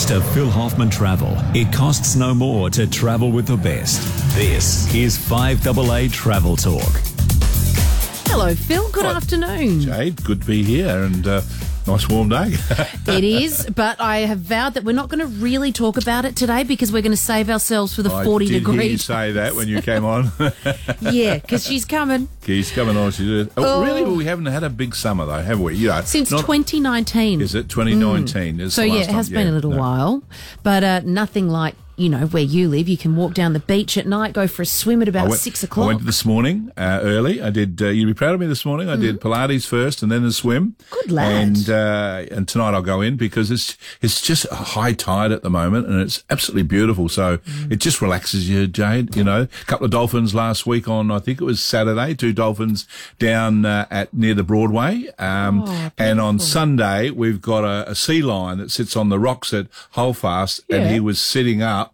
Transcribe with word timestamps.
Thanks 0.00 0.12
to 0.24 0.32
Phil 0.32 0.48
Hoffmann 0.48 0.88
Travel, 0.88 1.36
it 1.54 1.70
costs 1.74 2.16
no 2.16 2.32
more 2.32 2.70
to 2.70 2.86
travel 2.86 3.30
with 3.30 3.46
the 3.46 3.56
best. 3.58 4.00
This 4.34 4.92
is 4.94 5.18
5AA 5.18 6.10
Travel 6.10 6.56
Talk. 6.56 6.88
Hello, 8.30 8.54
Phil. 8.54 8.88
Good 8.92 9.04
Right. 9.04 9.14
afternoon. 9.16 9.80
Jade, 9.82 10.24
good 10.24 10.40
to 10.40 10.46
be 10.46 10.62
here 10.62 11.02
and 11.02 11.26
uh, 11.26 11.42
nice 11.86 12.08
warm 12.08 12.28
day. 12.28 12.54
It 13.06 13.24
is, 13.24 13.68
but 13.74 14.00
I 14.00 14.18
have 14.18 14.38
vowed 14.38 14.74
that 14.74 14.84
we're 14.84 14.92
not 14.92 15.08
going 15.08 15.18
to 15.20 15.26
really 15.26 15.72
talk 15.72 15.96
about 15.96 16.24
it 16.24 16.36
today 16.36 16.62
because 16.62 16.92
we're 16.92 17.02
going 17.02 17.10
to 17.12 17.16
save 17.16 17.50
ourselves 17.50 17.94
for 17.94 18.02
the 18.02 18.12
I 18.12 18.24
40 18.24 18.44
did 18.46 18.50
hear 18.52 18.60
you 18.60 18.66
degrees. 18.66 19.04
say 19.04 19.32
that 19.32 19.54
when 19.56 19.66
you 19.66 19.82
came 19.90 20.04
on. 20.04 20.30
yeah, 21.00 21.38
because 21.38 21.64
she's 21.66 21.84
coming 21.84 22.28
She's 22.44 22.70
coming 22.70 22.96
on. 22.96 23.10
She's. 23.10 23.48
Oh, 23.56 23.80
Oh. 23.80 23.82
really? 23.84 24.02
Well, 24.02 24.14
we 24.16 24.24
haven't 24.26 24.46
had 24.46 24.62
a 24.62 24.70
big 24.70 24.94
summer 24.94 25.26
though, 25.26 25.40
have 25.42 25.60
we? 25.60 25.74
You 25.76 25.88
know, 25.88 26.00
since 26.02 26.30
not- 26.30 26.40
2019. 26.42 27.40
Is 27.40 27.54
it 27.54 27.68
2019? 27.68 28.60
Is 28.60 28.74
so 28.74 28.82
yeah, 28.82 29.00
it 29.00 29.06
time? 29.06 29.14
has 29.16 29.28
been 29.30 29.48
a 29.48 29.52
little 29.52 29.70
no. 29.72 29.78
while, 29.78 30.22
but 30.62 30.84
uh, 30.84 31.00
nothing 31.04 31.48
like 31.48 31.74
you 32.00 32.08
know 32.08 32.26
where 32.26 32.42
you 32.42 32.68
live. 32.68 32.88
You 32.88 32.96
can 32.96 33.14
walk 33.16 33.34
down 33.34 33.52
the 33.52 33.60
beach 33.60 33.96
at 33.98 34.06
night, 34.06 34.32
go 34.32 34.46
for 34.46 34.62
a 34.62 34.66
swim 34.66 35.02
at 35.02 35.08
about 35.08 35.28
went, 35.28 35.40
six 35.40 35.62
I 35.64 35.86
went 35.86 36.06
this 36.06 36.24
morning 36.24 36.72
uh, 36.76 37.00
early. 37.02 37.42
I 37.42 37.50
did. 37.50 37.80
Uh, 37.82 37.88
you'd 37.88 38.06
be 38.06 38.14
proud 38.14 38.34
of 38.34 38.40
me 38.40 38.46
this 38.46 38.64
morning. 38.64 38.88
I 38.88 38.96
did 38.96 39.20
Pilates 39.20 39.66
first, 39.66 40.02
and 40.02 40.10
then 40.10 40.22
the 40.22 40.32
swim. 40.32 40.76
Mm-hmm. 40.78 40.94
Good 40.94 41.12
lad. 41.12 41.30
And 41.42 41.70
uh, 41.70 42.24
and 42.34 42.48
tonight 42.48 42.74
I'll 42.74 42.82
go 42.82 43.00
in 43.00 43.16
because 43.16 43.50
it's 43.50 43.76
it's 44.00 44.20
just 44.20 44.46
a 44.50 44.54
high 44.56 44.92
tide 44.94 45.30
at 45.32 45.42
the 45.42 45.50
moment, 45.50 45.86
and 45.86 46.00
it's 46.00 46.24
absolutely 46.30 46.62
beautiful. 46.64 47.08
So 47.08 47.38
Mm. 47.40 47.72
it 47.72 47.76
just 47.76 48.00
relaxes 48.02 48.48
you, 48.48 48.66
Jade. 48.66 49.14
You 49.16 49.24
know, 49.24 49.42
a 49.42 49.64
couple 49.66 49.84
of 49.84 49.90
dolphins 49.90 50.34
last 50.34 50.66
week 50.66 50.88
on 50.88 51.10
I 51.10 51.18
think 51.18 51.40
it 51.40 51.44
was 51.44 51.62
Saturday. 51.62 52.14
Two 52.14 52.32
dolphins 52.32 52.86
down 53.18 53.64
uh, 53.64 53.86
at 53.90 54.12
near 54.14 54.34
the 54.34 54.42
Broadway. 54.42 55.06
Um, 55.18 55.64
Oh, 55.66 55.90
and 55.98 56.20
on 56.20 56.38
Sunday 56.38 57.10
we've 57.10 57.40
got 57.40 57.64
a, 57.64 57.90
a 57.90 57.94
sea 57.94 58.22
lion 58.22 58.58
that 58.58 58.70
sits 58.70 58.96
on 58.96 59.08
the 59.08 59.18
rocks 59.18 59.52
at 59.52 59.66
Holdfast, 59.92 60.60
and 60.70 60.90
he 60.90 61.00
was 61.00 61.20
sitting 61.20 61.60
up 61.62 61.89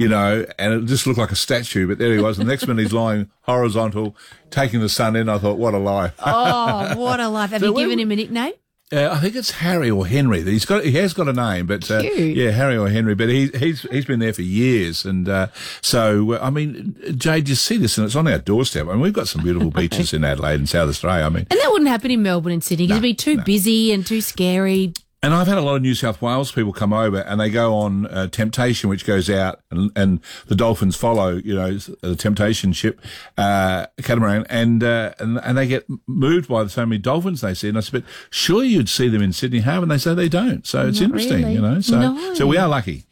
you 0.00 0.08
know, 0.08 0.44
and 0.58 0.72
it 0.74 0.86
just 0.86 1.06
looked 1.06 1.18
like 1.18 1.30
a 1.30 1.36
statue, 1.36 1.86
but 1.86 1.98
there 1.98 2.12
he 2.14 2.20
was. 2.20 2.38
The 2.38 2.44
next 2.44 2.66
minute 2.66 2.82
he's 2.82 2.92
lying 2.92 3.30
horizontal, 3.42 4.16
taking 4.50 4.80
the 4.80 4.88
sun 4.88 5.14
in. 5.14 5.28
I 5.28 5.38
thought, 5.38 5.58
what 5.58 5.74
a 5.74 5.78
life! 5.78 6.14
oh, 6.18 6.96
what 6.96 7.20
a 7.20 7.28
life! 7.28 7.50
Have 7.50 7.60
So 7.60 7.66
you 7.66 7.72
when- 7.74 7.84
given 7.84 7.98
him 8.00 8.10
a 8.10 8.16
nickname? 8.16 8.52
Uh, 8.92 9.08
I 9.12 9.20
think 9.20 9.36
it's 9.36 9.52
Harry 9.52 9.88
or 9.88 10.04
Henry. 10.04 10.42
He's 10.42 10.64
got, 10.64 10.82
he 10.84 10.90
has 10.94 11.14
got 11.14 11.28
a 11.28 11.32
name, 11.32 11.66
but 11.66 11.88
uh, 11.92 11.98
yeah, 12.00 12.50
Harry 12.50 12.76
or 12.76 12.88
Henry. 12.88 13.14
But 13.14 13.28
he, 13.28 13.46
he's 13.54 13.82
he's 13.82 14.04
been 14.04 14.18
there 14.18 14.32
for 14.32 14.42
years, 14.42 15.04
and 15.04 15.28
uh, 15.28 15.46
so 15.80 16.32
uh, 16.32 16.40
I 16.42 16.50
mean, 16.50 16.96
Jade, 17.16 17.48
you 17.48 17.54
see 17.54 17.76
this, 17.76 17.98
and 17.98 18.04
it's 18.06 18.16
on 18.16 18.26
our 18.26 18.38
doorstep. 18.38 18.88
I 18.88 18.92
mean, 18.92 19.00
we've 19.00 19.12
got 19.12 19.28
some 19.28 19.44
beautiful 19.44 19.70
beaches 19.70 20.12
in 20.12 20.24
Adelaide 20.24 20.56
and 20.58 20.68
South 20.68 20.88
Australia. 20.88 21.24
I 21.24 21.28
mean, 21.28 21.46
And 21.52 21.60
that 21.60 21.70
wouldn't 21.70 21.88
happen 21.88 22.10
in 22.10 22.20
Melbourne 22.22 22.52
and 22.54 22.64
Sydney 22.64 22.86
because 22.88 22.96
it'd 22.96 23.02
be 23.02 23.14
too 23.14 23.36
no. 23.36 23.44
busy 23.44 23.92
and 23.92 24.04
too 24.04 24.20
scary. 24.20 24.92
And 25.22 25.34
I've 25.34 25.46
had 25.46 25.58
a 25.58 25.60
lot 25.60 25.76
of 25.76 25.82
New 25.82 25.94
South 25.94 26.22
Wales 26.22 26.50
people 26.50 26.72
come 26.72 26.94
over 26.94 27.18
and 27.18 27.38
they 27.38 27.50
go 27.50 27.74
on 27.74 28.06
uh, 28.06 28.28
Temptation, 28.28 28.88
which 28.88 29.04
goes 29.04 29.28
out 29.28 29.60
and, 29.70 29.92
and 29.94 30.20
the 30.46 30.54
dolphins 30.54 30.96
follow, 30.96 31.36
you 31.36 31.54
know, 31.54 31.76
the 31.76 32.16
Temptation 32.16 32.72
ship, 32.72 32.98
uh, 33.36 33.84
catamaran, 34.02 34.46
and, 34.48 34.82
uh, 34.82 35.12
and, 35.18 35.38
and 35.44 35.58
they 35.58 35.66
get 35.66 35.84
moved 36.06 36.48
by 36.48 36.66
so 36.68 36.86
many 36.86 36.98
dolphins 36.98 37.42
they 37.42 37.52
see. 37.52 37.68
And 37.68 37.76
I 37.76 37.80
said, 37.80 38.02
but 38.02 38.04
surely 38.30 38.68
you'd 38.68 38.88
see 38.88 39.08
them 39.08 39.20
in 39.20 39.34
Sydney 39.34 39.60
Harbour. 39.60 39.82
And 39.82 39.90
they 39.90 39.98
say 39.98 40.14
they 40.14 40.30
don't. 40.30 40.66
So 40.66 40.88
it's 40.88 41.00
Not 41.00 41.06
interesting, 41.06 41.42
really. 41.42 41.52
you 41.52 41.60
know, 41.60 41.80
so, 41.82 41.98
No. 42.00 42.34
so 42.34 42.46
we 42.46 42.56
are 42.56 42.68
lucky. 42.68 43.04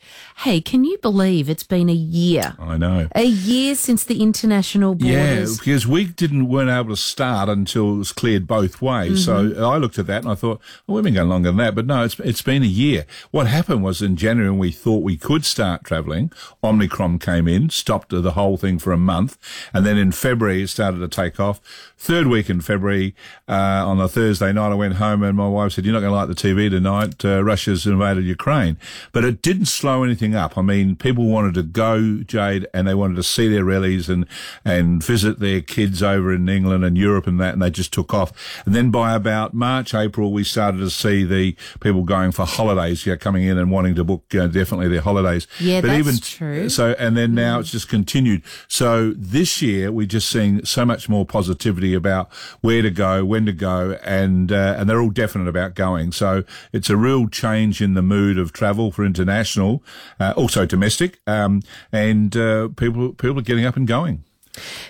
Hey, 0.43 0.61
can 0.61 0.85
you 0.85 0.99
believe 0.99 1.51
it's 1.51 1.65
been 1.65 1.89
a 1.89 1.93
year? 1.93 2.55
I 2.61 2.77
know. 2.77 3.09
A 3.15 3.25
year 3.25 3.75
since 3.75 4.05
the 4.05 4.23
international 4.23 4.95
borders. 4.95 5.11
Yeah, 5.11 5.45
because 5.59 5.85
we 5.87 6.05
didn't 6.05 6.47
weren't 6.49 6.71
able 6.71 6.91
to 6.95 6.97
start 6.97 7.49
until 7.49 7.95
it 7.95 7.99
was 7.99 8.13
cleared 8.13 8.47
both 8.47 8.81
ways. 8.81 9.27
Mm-hmm. 9.27 9.59
So 9.59 9.69
I 9.69 9.79
looked 9.79 9.99
at 9.99 10.07
that 10.07 10.23
and 10.23 10.31
I 10.31 10.37
thought, 10.37 10.61
well, 10.87 10.95
we've 10.95 11.05
been 11.05 11.15
going 11.15 11.29
longer 11.29 11.49
than 11.49 11.57
that. 11.57 11.75
But 11.75 11.87
no, 11.87 11.98
it's 12.03 12.19
it's 12.21 12.43
been 12.43 12.63
a 12.63 12.67
year. 12.67 13.07
What 13.31 13.47
happened 13.47 13.83
was 13.83 14.03
in 14.03 14.17
January 14.17 14.51
we 14.51 14.73
thought 14.73 15.03
we 15.03 15.17
could 15.17 15.45
start 15.45 15.85
travelling, 15.85 16.33
Omicron 16.63 17.19
came 17.19 17.49
in, 17.49 17.71
stopped 17.71 18.11
the 18.11 18.33
whole 18.33 18.57
thing 18.57 18.79
for 18.79 18.93
a 18.93 18.99
month, 18.99 19.39
and 19.73 19.85
then 19.85 19.97
in 19.97 20.13
February 20.13 20.63
it 20.63 20.69
started 20.69 20.99
to 20.99 21.09
take 21.09 21.39
off. 21.39 21.61
Third 21.97 22.29
week 22.29 22.49
in 22.49 22.61
February, 22.61 23.15
uh, 23.49 23.85
on 23.87 24.01
a 24.01 24.09
Thursday 24.09 24.53
night, 24.53 24.71
I 24.71 24.75
went 24.75 24.95
home 24.95 25.23
and 25.23 25.37
my 25.37 25.49
wife 25.49 25.73
said, 25.73 25.85
"You're 25.85 25.95
not 25.95 26.01
going 26.01 26.13
to 26.13 26.17
like 26.17 26.29
the 26.29 26.35
TV 26.35 26.71
tonight. 26.71 27.25
Uh, 27.25 27.43
Russia's 27.43 27.87
invaded 27.87 28.25
Ukraine." 28.25 28.77
But 29.13 29.25
it 29.25 29.43
didn't 29.43 29.67
slow 29.67 30.05
anything 30.05 30.35
up. 30.35 30.57
I 30.57 30.63
mean, 30.63 30.97
people 30.97 31.25
wanted 31.27 31.55
to 31.55 31.63
go, 31.63 32.19
Jade, 32.19 32.67
and 32.73 32.87
they 32.87 32.95
wanted 32.95 33.17
to 33.17 33.23
see 33.23 33.49
their 33.49 33.65
rallies 33.65 34.09
and 34.09 34.27
and 34.65 35.03
visit 35.03 35.41
their 35.41 35.61
kids 35.61 36.03
over 36.03 36.33
in 36.33 36.49
England 36.49 36.85
and 36.85 36.97
Europe 36.97 37.27
and 37.27 37.41
that, 37.41 37.55
and 37.55 37.63
they 37.63 37.71
just 37.71 37.93
took 37.93 38.15
off. 38.15 38.33
And 38.65 38.75
then 38.75 38.91
by 38.91 39.15
about 39.15 39.55
March, 39.55 39.95
April, 39.95 40.33
we 40.33 40.45
started 40.45 40.79
to 40.79 40.91
see 40.91 41.25
the 41.25 41.57
people 41.89 42.03
going 42.03 42.33
for 42.33 42.45
holidays, 42.45 43.07
yeah, 43.07 43.17
coming 43.17 43.45
in 43.45 43.57
and 43.59 43.71
wanting 43.71 43.95
to 43.95 44.05
book 44.05 44.35
uh, 44.35 44.47
definitely 44.47 44.89
their 44.89 45.01
holidays. 45.01 45.47
Yeah, 45.59 45.81
but 45.81 45.89
that's 45.89 45.99
even 45.99 46.19
true. 46.19 46.69
so, 46.69 46.95
and 46.99 47.17
then 47.17 47.35
now 47.35 47.61
it's 47.61 47.71
just 47.71 47.89
continued. 47.89 48.43
So 48.69 49.13
this 49.17 49.63
year 49.63 49.91
we're 49.91 50.07
just 50.07 50.29
seeing 50.29 50.65
so 50.65 50.85
much 50.85 51.09
more 51.09 51.25
positivity 51.25 51.95
about 51.95 52.33
where 52.61 52.83
to 52.83 52.91
go, 52.91 53.25
when 53.25 53.47
to 53.47 53.53
go, 53.53 53.99
and 54.05 54.53
uh, 54.53 54.77
and 54.79 54.89
they're 54.89 55.01
all 55.01 55.11
definite 55.11 55.49
about 55.49 55.75
going. 55.75 56.13
So 56.13 56.45
it's 56.73 56.91
a 56.91 56.97
real 56.97 57.29
change 57.29 57.81
in 57.81 57.95
the 57.95 58.03
mood 58.03 58.39
of 58.39 58.53
travel 58.53 58.93
for 58.93 59.05
international, 59.05 59.83
uh, 60.21 60.35
also 60.37 60.67
domestic, 60.67 61.21
um, 61.27 61.63
and 61.91 62.37
uh, 62.37 62.69
people 62.77 63.15
people 63.15 63.39
are 63.39 63.43
getting 63.43 63.65
up 63.65 63.77
and 63.77 63.87
going. 63.89 64.25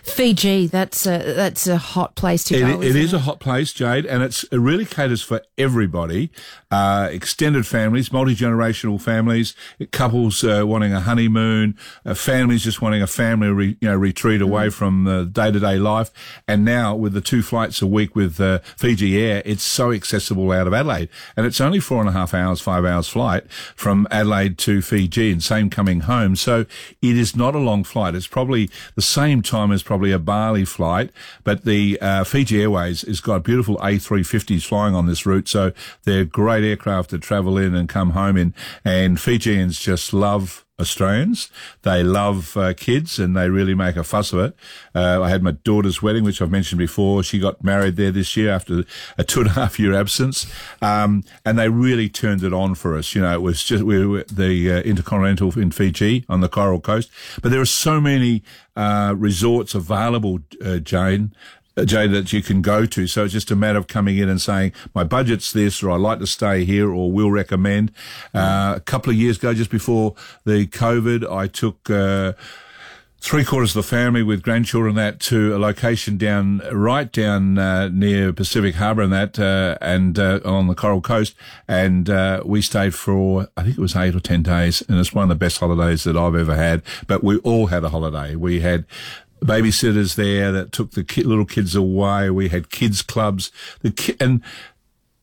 Fiji, 0.03 0.67
that's 0.67 1.07
a 1.07 1.19
that's 1.35 1.67
a 1.67 1.77
hot 1.77 2.15
place 2.15 2.45
to 2.45 2.57
It, 2.57 2.61
go. 2.61 2.83
it 2.83 2.97
is 2.97 3.13
a 3.13 3.19
hot 3.21 3.41
place, 3.41 3.73
Jade, 3.73 4.07
and 4.07 4.23
it's 4.23 4.45
it 4.45 4.59
really 4.59 4.85
caters 4.87 5.23
for 5.23 5.43
everybody. 5.57 6.31
Uh, 6.71 7.09
extended 7.11 7.67
families, 7.67 8.13
multi 8.13 8.35
generational 8.35 9.01
families, 9.01 9.55
couples 9.91 10.45
uh, 10.45 10.63
wanting 10.67 10.93
a 10.93 11.01
honeymoon, 11.01 11.75
uh, 12.05 12.13
families 12.13 12.63
just 12.63 12.83
wanting 12.83 13.01
a 13.01 13.07
family 13.07 13.49
re, 13.49 13.77
you 13.81 13.89
know 13.89 13.97
retreat 13.97 14.43
away 14.43 14.69
from 14.69 15.05
the 15.05 15.25
day 15.25 15.51
to 15.51 15.59
day 15.61 15.79
life. 15.79 16.11
And 16.47 16.67
now 16.67 16.95
with 16.95 17.15
the 17.15 17.23
two 17.23 17.41
flights 17.41 17.81
a 17.81 17.87
week 17.87 18.15
with 18.15 18.39
uh, 18.39 18.59
Fiji 18.77 19.19
Air, 19.19 19.41
it's 19.47 19.63
so 19.63 19.93
accessible 19.93 20.53
out 20.53 20.67
of 20.67 20.75
Adelaide, 20.75 21.09
and 21.39 21.47
it's 21.47 21.59
only 21.59 21.81
four 21.81 22.01
and 22.01 22.09
a 22.09 22.13
half 22.13 22.35
hours, 22.35 22.61
five 22.61 22.85
hours 22.85 23.09
flight 23.09 23.51
from 23.75 24.07
Adelaide 24.11 24.59
to 24.59 24.83
Fiji, 24.83 25.33
and 25.33 25.43
same 25.43 25.71
coming 25.71 26.01
home. 26.01 26.37
So 26.37 26.67
it 27.01 27.17
is 27.17 27.35
not 27.35 27.55
a 27.55 27.59
long 27.59 27.83
flight. 27.83 28.15
It's 28.15 28.27
probably 28.27 28.69
the 28.95 29.01
same 29.01 29.41
time 29.41 29.73
as 29.73 29.83
probably 29.83 30.13
a 30.13 30.19
Bali 30.19 30.67
flight, 30.67 31.13
but 31.45 31.65
the 31.65 31.99
uh, 32.03 32.25
Fiji 32.25 32.61
Airways 32.61 33.03
has 33.03 33.23
got 33.23 33.43
beautiful 33.43 33.79
A350s 33.79 34.67
flying 34.67 34.95
on 34.95 35.07
this 35.07 35.25
route, 35.25 35.49
so 35.49 35.73
they're 36.05 36.27
great 36.27 36.58
aircraft 36.65 37.11
to 37.11 37.19
travel 37.19 37.59
in 37.59 37.75
and 37.75 37.89
come 37.89 38.11
home 38.11 38.37
in. 38.37 38.55
And 38.85 39.21
Fijians 39.21 39.79
just 39.79 40.13
love 40.13 40.65
Australians. 40.81 41.51
They 41.83 42.05
love 42.05 42.57
uh, 42.57 42.73
kids 42.73 43.19
and 43.19 43.37
they 43.37 43.51
really 43.51 43.75
make 43.75 43.97
a 43.97 44.05
fuss 44.05 44.33
of 44.33 44.39
it. 44.39 44.57
Uh, 44.95 45.21
I 45.21 45.29
had 45.29 45.43
my 45.43 45.51
daughter's 45.51 46.01
wedding, 46.03 46.23
which 46.23 46.41
I've 46.41 46.53
mentioned 46.53 46.79
before. 46.79 47.23
She 47.25 47.41
got 47.41 47.65
married 47.65 47.97
there 47.97 48.13
this 48.13 48.37
year 48.37 48.53
after 48.53 48.85
a 49.17 49.25
two 49.25 49.41
and 49.41 49.51
a 49.51 49.53
half 49.55 49.81
year 49.81 49.93
absence. 49.93 50.47
Um, 50.81 51.25
and 51.45 51.59
they 51.59 51.69
really 51.69 52.09
turned 52.09 52.45
it 52.45 52.53
on 52.53 52.77
for 52.77 52.97
us. 52.97 53.15
You 53.15 53.23
know, 53.23 53.35
it 53.35 53.43
was 53.43 53.65
just, 53.65 53.83
we 53.83 54.07
were 54.07 54.25
the 54.33 54.73
uh, 54.73 54.81
Intercontinental 54.83 55.59
in 55.59 55.73
Fiji 55.73 56.25
on 56.29 56.43
the 56.43 56.49
Coral 56.49 56.81
Coast. 56.81 57.11
But 57.43 57.51
there 57.51 57.61
are 57.61 57.67
so 57.67 58.01
many, 58.01 58.45
uh, 58.77 59.15
resorts 59.19 59.75
available, 59.75 60.39
uh, 60.65 60.79
Jane, 60.79 61.35
Jay, 61.85 62.07
that 62.07 62.33
you 62.33 62.43
can 62.43 62.63
go 62.63 62.87
to. 62.87 63.07
So 63.07 63.25
it's 63.25 63.33
just 63.33 63.51
a 63.51 63.57
matter 63.57 63.79
of 63.79 63.87
coming 63.87 64.19
in 64.19 64.29
and 64.29 64.41
saying, 64.41 64.73
my 64.95 65.05
budget's 65.05 65.53
this, 65.53 65.83
or 65.83 65.91
I'd 65.91 66.01
like 66.01 66.19
to 66.21 66.27
stay 66.27 66.65
here, 66.65 66.91
or 66.91 67.11
we'll 67.11 67.31
recommend. 67.31 67.93
Uh, 68.35 68.75
a 68.77 68.81
couple 68.81 69.11
of 69.11 69.17
years 69.17 69.39
ago, 69.39 69.55
just 69.55 69.71
before 69.71 70.15
the 70.45 70.67
COVID, 70.67 71.31
I 71.31 71.47
took, 71.47 71.91
uh, 71.91 72.33
three 73.21 73.45
quarters 73.45 73.71
of 73.71 73.85
the 73.85 73.89
family 73.89 74.23
with 74.23 74.43
grandchildren 74.43 74.95
that 74.95 75.19
to 75.19 75.55
a 75.55 75.59
location 75.59 76.17
down 76.17 76.63
right 76.73 77.11
down 77.11 77.59
uh, 77.59 77.89
near 77.89 78.33
Pacific 78.33 78.77
Harbour 78.77 79.03
and 79.03 79.13
that 79.13 79.39
uh, 79.39 79.77
and 79.81 80.19
uh, 80.19 80.41
on 80.45 80.69
the 80.69 80.75
Coral 80.75 81.01
Coast 81.01 81.35
and 81.67 82.09
uh, 82.09 82.43
we 82.45 82.63
stayed 82.63 82.95
for 82.95 83.49
I 83.57 83.65
think 83.65 83.77
it 83.77 83.81
was 83.81 83.97
eight 83.97 84.15
or 84.15 84.21
ten 84.21 84.43
days 84.43 84.83
and 84.89 84.99
it's 84.99 85.13
one 85.13 85.25
of 85.25 85.29
the 85.29 85.35
best 85.35 85.59
holidays 85.59 86.05
that 86.05 86.17
I've 86.17 86.37
ever 86.37 86.55
had 86.55 86.83
but 87.07 87.25
we 87.25 87.39
all 87.39 87.67
had 87.67 87.83
a 87.83 87.89
holiday 87.89 88.37
we 88.37 88.61
had 88.61 88.85
babysitters 89.41 90.15
there 90.15 90.53
that 90.53 90.73
took 90.73 90.93
the 90.93 91.05
ki- 91.05 91.23
little 91.23 91.45
kids 91.47 91.75
away. 91.75 92.31
We 92.31 92.49
had 92.49 92.71
kids 92.71 93.03
clubs. 93.03 93.51
The 93.83 93.91
ki- 93.91 94.17
and 94.21 94.43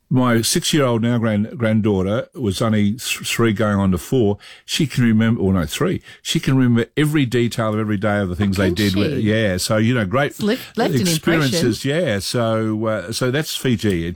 my 0.09 0.41
six-year-old 0.41 1.01
now 1.01 1.17
grand 1.17 1.57
granddaughter 1.57 2.27
was 2.35 2.61
only 2.61 2.91
th- 2.91 3.01
three, 3.27 3.53
going 3.53 3.77
on 3.77 3.91
to 3.91 3.97
four. 3.97 4.37
She 4.63 4.85
can 4.85 5.03
remember, 5.03 5.41
or 5.41 5.51
no, 5.53 5.65
three. 5.65 6.01
She 6.21 6.39
can 6.39 6.55
remember 6.55 6.85
every 6.95 7.25
detail 7.25 7.73
of 7.73 7.79
every 7.79 7.97
day 7.97 8.19
of 8.19 8.29
the 8.29 8.35
things 8.35 8.57
they 8.57 8.69
did. 8.71 8.93
she? 8.93 8.99
with- 8.99 9.19
Yeah, 9.19 9.57
so 9.57 9.77
you 9.77 9.93
know, 9.95 10.05
great 10.05 10.39
left- 10.41 10.77
left 10.77 10.93
an 10.93 11.01
experiences. 11.01 11.83
Yeah, 11.83 12.19
so 12.19 12.85
uh, 12.85 13.11
so 13.11 13.31
that's 13.31 13.55
Fiji. 13.55 14.13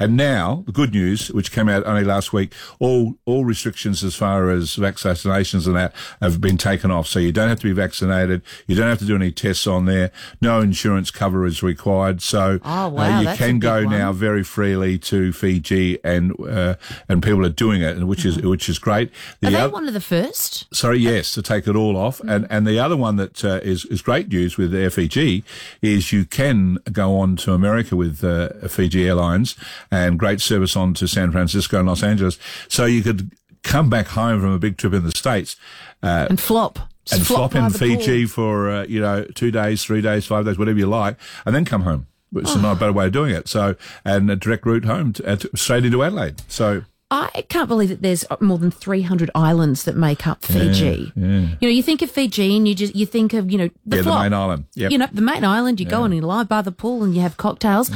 And 0.00 0.16
now 0.16 0.62
the 0.66 0.72
good 0.72 0.92
news, 0.92 1.28
which 1.28 1.52
came 1.52 1.68
out 1.68 1.84
only 1.86 2.04
last 2.04 2.32
week, 2.32 2.52
all 2.78 3.16
all 3.26 3.44
restrictions 3.44 4.02
as 4.02 4.14
far 4.14 4.50
as 4.50 4.76
vaccinations 4.76 5.66
and 5.66 5.76
that 5.76 5.92
have 6.22 6.40
been 6.40 6.56
taken 6.56 6.90
off. 6.90 7.06
So 7.06 7.18
you 7.18 7.30
don't 7.32 7.48
have 7.50 7.60
to 7.60 7.66
be 7.66 7.72
vaccinated. 7.72 8.42
You 8.66 8.74
don't 8.74 8.88
have 8.88 8.98
to 9.00 9.04
do 9.04 9.14
any 9.16 9.32
tests 9.32 9.66
on 9.66 9.84
there. 9.84 10.10
No 10.40 10.60
insurance 10.60 11.10
cover 11.10 11.44
is 11.46 11.62
required. 11.62 12.22
So 12.22 12.58
Oh, 12.64 12.96
uh, 12.96 13.20
you 13.20 13.36
can 13.36 13.58
go 13.58 13.84
one. 13.84 13.90
now 13.90 14.12
very 14.12 14.42
freely 14.42 14.98
to 14.98 15.25
Fiji, 15.32 15.98
and 16.04 16.32
uh, 16.40 16.74
and 17.08 17.22
people 17.22 17.44
are 17.44 17.50
doing 17.50 17.82
it, 17.82 18.02
which 18.04 18.24
is 18.24 18.38
which 18.38 18.68
is 18.68 18.78
great. 18.78 19.10
The 19.40 19.48
Are 19.48 19.50
they 19.50 19.62
oth- 19.62 19.72
one 19.72 19.88
of 19.88 19.94
the 19.94 20.00
first? 20.00 20.72
Sorry, 20.74 20.98
yes, 20.98 21.32
to 21.34 21.42
take 21.42 21.66
it 21.66 21.76
all 21.76 21.96
off. 21.96 22.20
And 22.20 22.46
and 22.50 22.66
the 22.66 22.78
other 22.78 22.96
one 22.96 23.16
that 23.16 23.44
uh, 23.44 23.60
is 23.62 23.84
is 23.86 24.02
great 24.02 24.28
news 24.28 24.56
with 24.56 24.74
Air 24.74 24.90
Fiji 24.90 25.44
is 25.82 26.12
you 26.12 26.24
can 26.24 26.78
go 26.92 27.18
on 27.18 27.36
to 27.36 27.52
America 27.52 27.96
with 27.96 28.22
uh, 28.24 28.50
Fiji 28.68 29.06
Airlines 29.06 29.56
and 29.90 30.18
great 30.18 30.40
service 30.40 30.76
on 30.76 30.94
to 30.94 31.06
San 31.06 31.32
Francisco 31.32 31.78
and 31.78 31.88
Los 31.88 32.02
Angeles. 32.02 32.38
So 32.68 32.84
you 32.84 33.02
could 33.02 33.30
come 33.62 33.90
back 33.90 34.06
home 34.08 34.40
from 34.40 34.52
a 34.52 34.58
big 34.58 34.76
trip 34.76 34.92
in 34.92 35.04
the 35.04 35.10
states 35.12 35.56
And 36.02 36.40
flop. 36.40 36.78
Just 37.04 37.20
and 37.20 37.26
flop 37.26 37.52
by 37.52 37.66
in 37.66 37.70
Fiji 37.70 38.24
pool. 38.26 38.28
for 38.28 38.70
uh, 38.70 38.84
you 38.86 39.00
know 39.00 39.24
two 39.34 39.50
days, 39.52 39.84
three 39.84 40.00
days, 40.00 40.26
five 40.26 40.44
days, 40.44 40.58
whatever 40.58 40.78
you 40.78 40.86
like, 40.86 41.16
and 41.44 41.54
then 41.54 41.64
come 41.64 41.82
home. 41.82 42.06
It's 42.34 42.56
Oh. 42.56 42.60
not 42.60 42.76
a 42.76 42.80
better 42.80 42.92
way 42.92 43.06
of 43.06 43.12
doing 43.12 43.34
it. 43.34 43.48
So 43.48 43.76
and 44.04 44.30
a 44.30 44.36
direct 44.36 44.66
route 44.66 44.84
home 44.84 45.12
to, 45.14 45.26
uh, 45.26 45.36
to, 45.36 45.50
straight 45.54 45.84
into 45.84 46.02
Adelaide. 46.02 46.42
So. 46.48 46.82
I 47.08 47.44
can't 47.48 47.68
believe 47.68 47.90
that 47.90 48.02
there's 48.02 48.24
more 48.40 48.58
than 48.58 48.72
300 48.72 49.30
islands 49.32 49.84
that 49.84 49.96
make 49.96 50.26
up 50.26 50.44
Fiji. 50.44 51.12
You 51.14 51.56
know, 51.62 51.68
you 51.68 51.80
think 51.80 52.02
of 52.02 52.10
Fiji 52.10 52.56
and 52.56 52.66
you 52.66 52.74
just 52.74 52.96
you 52.96 53.06
think 53.06 53.32
of 53.32 53.48
you 53.48 53.58
know 53.58 53.70
the 53.86 53.98
Yeah, 53.98 54.02
the 54.02 54.10
main 54.10 54.32
island. 54.32 54.64
Yep. 54.74 54.90
You 54.90 54.98
know, 54.98 55.06
the 55.12 55.22
main 55.22 55.44
island. 55.44 55.78
You 55.78 55.86
go 55.86 56.02
and 56.02 56.12
you 56.12 56.20
lie 56.22 56.42
by 56.42 56.62
the 56.62 56.72
pool 56.72 57.04
and 57.04 57.14
you 57.14 57.20
have 57.20 57.36
cocktails. 57.36 57.92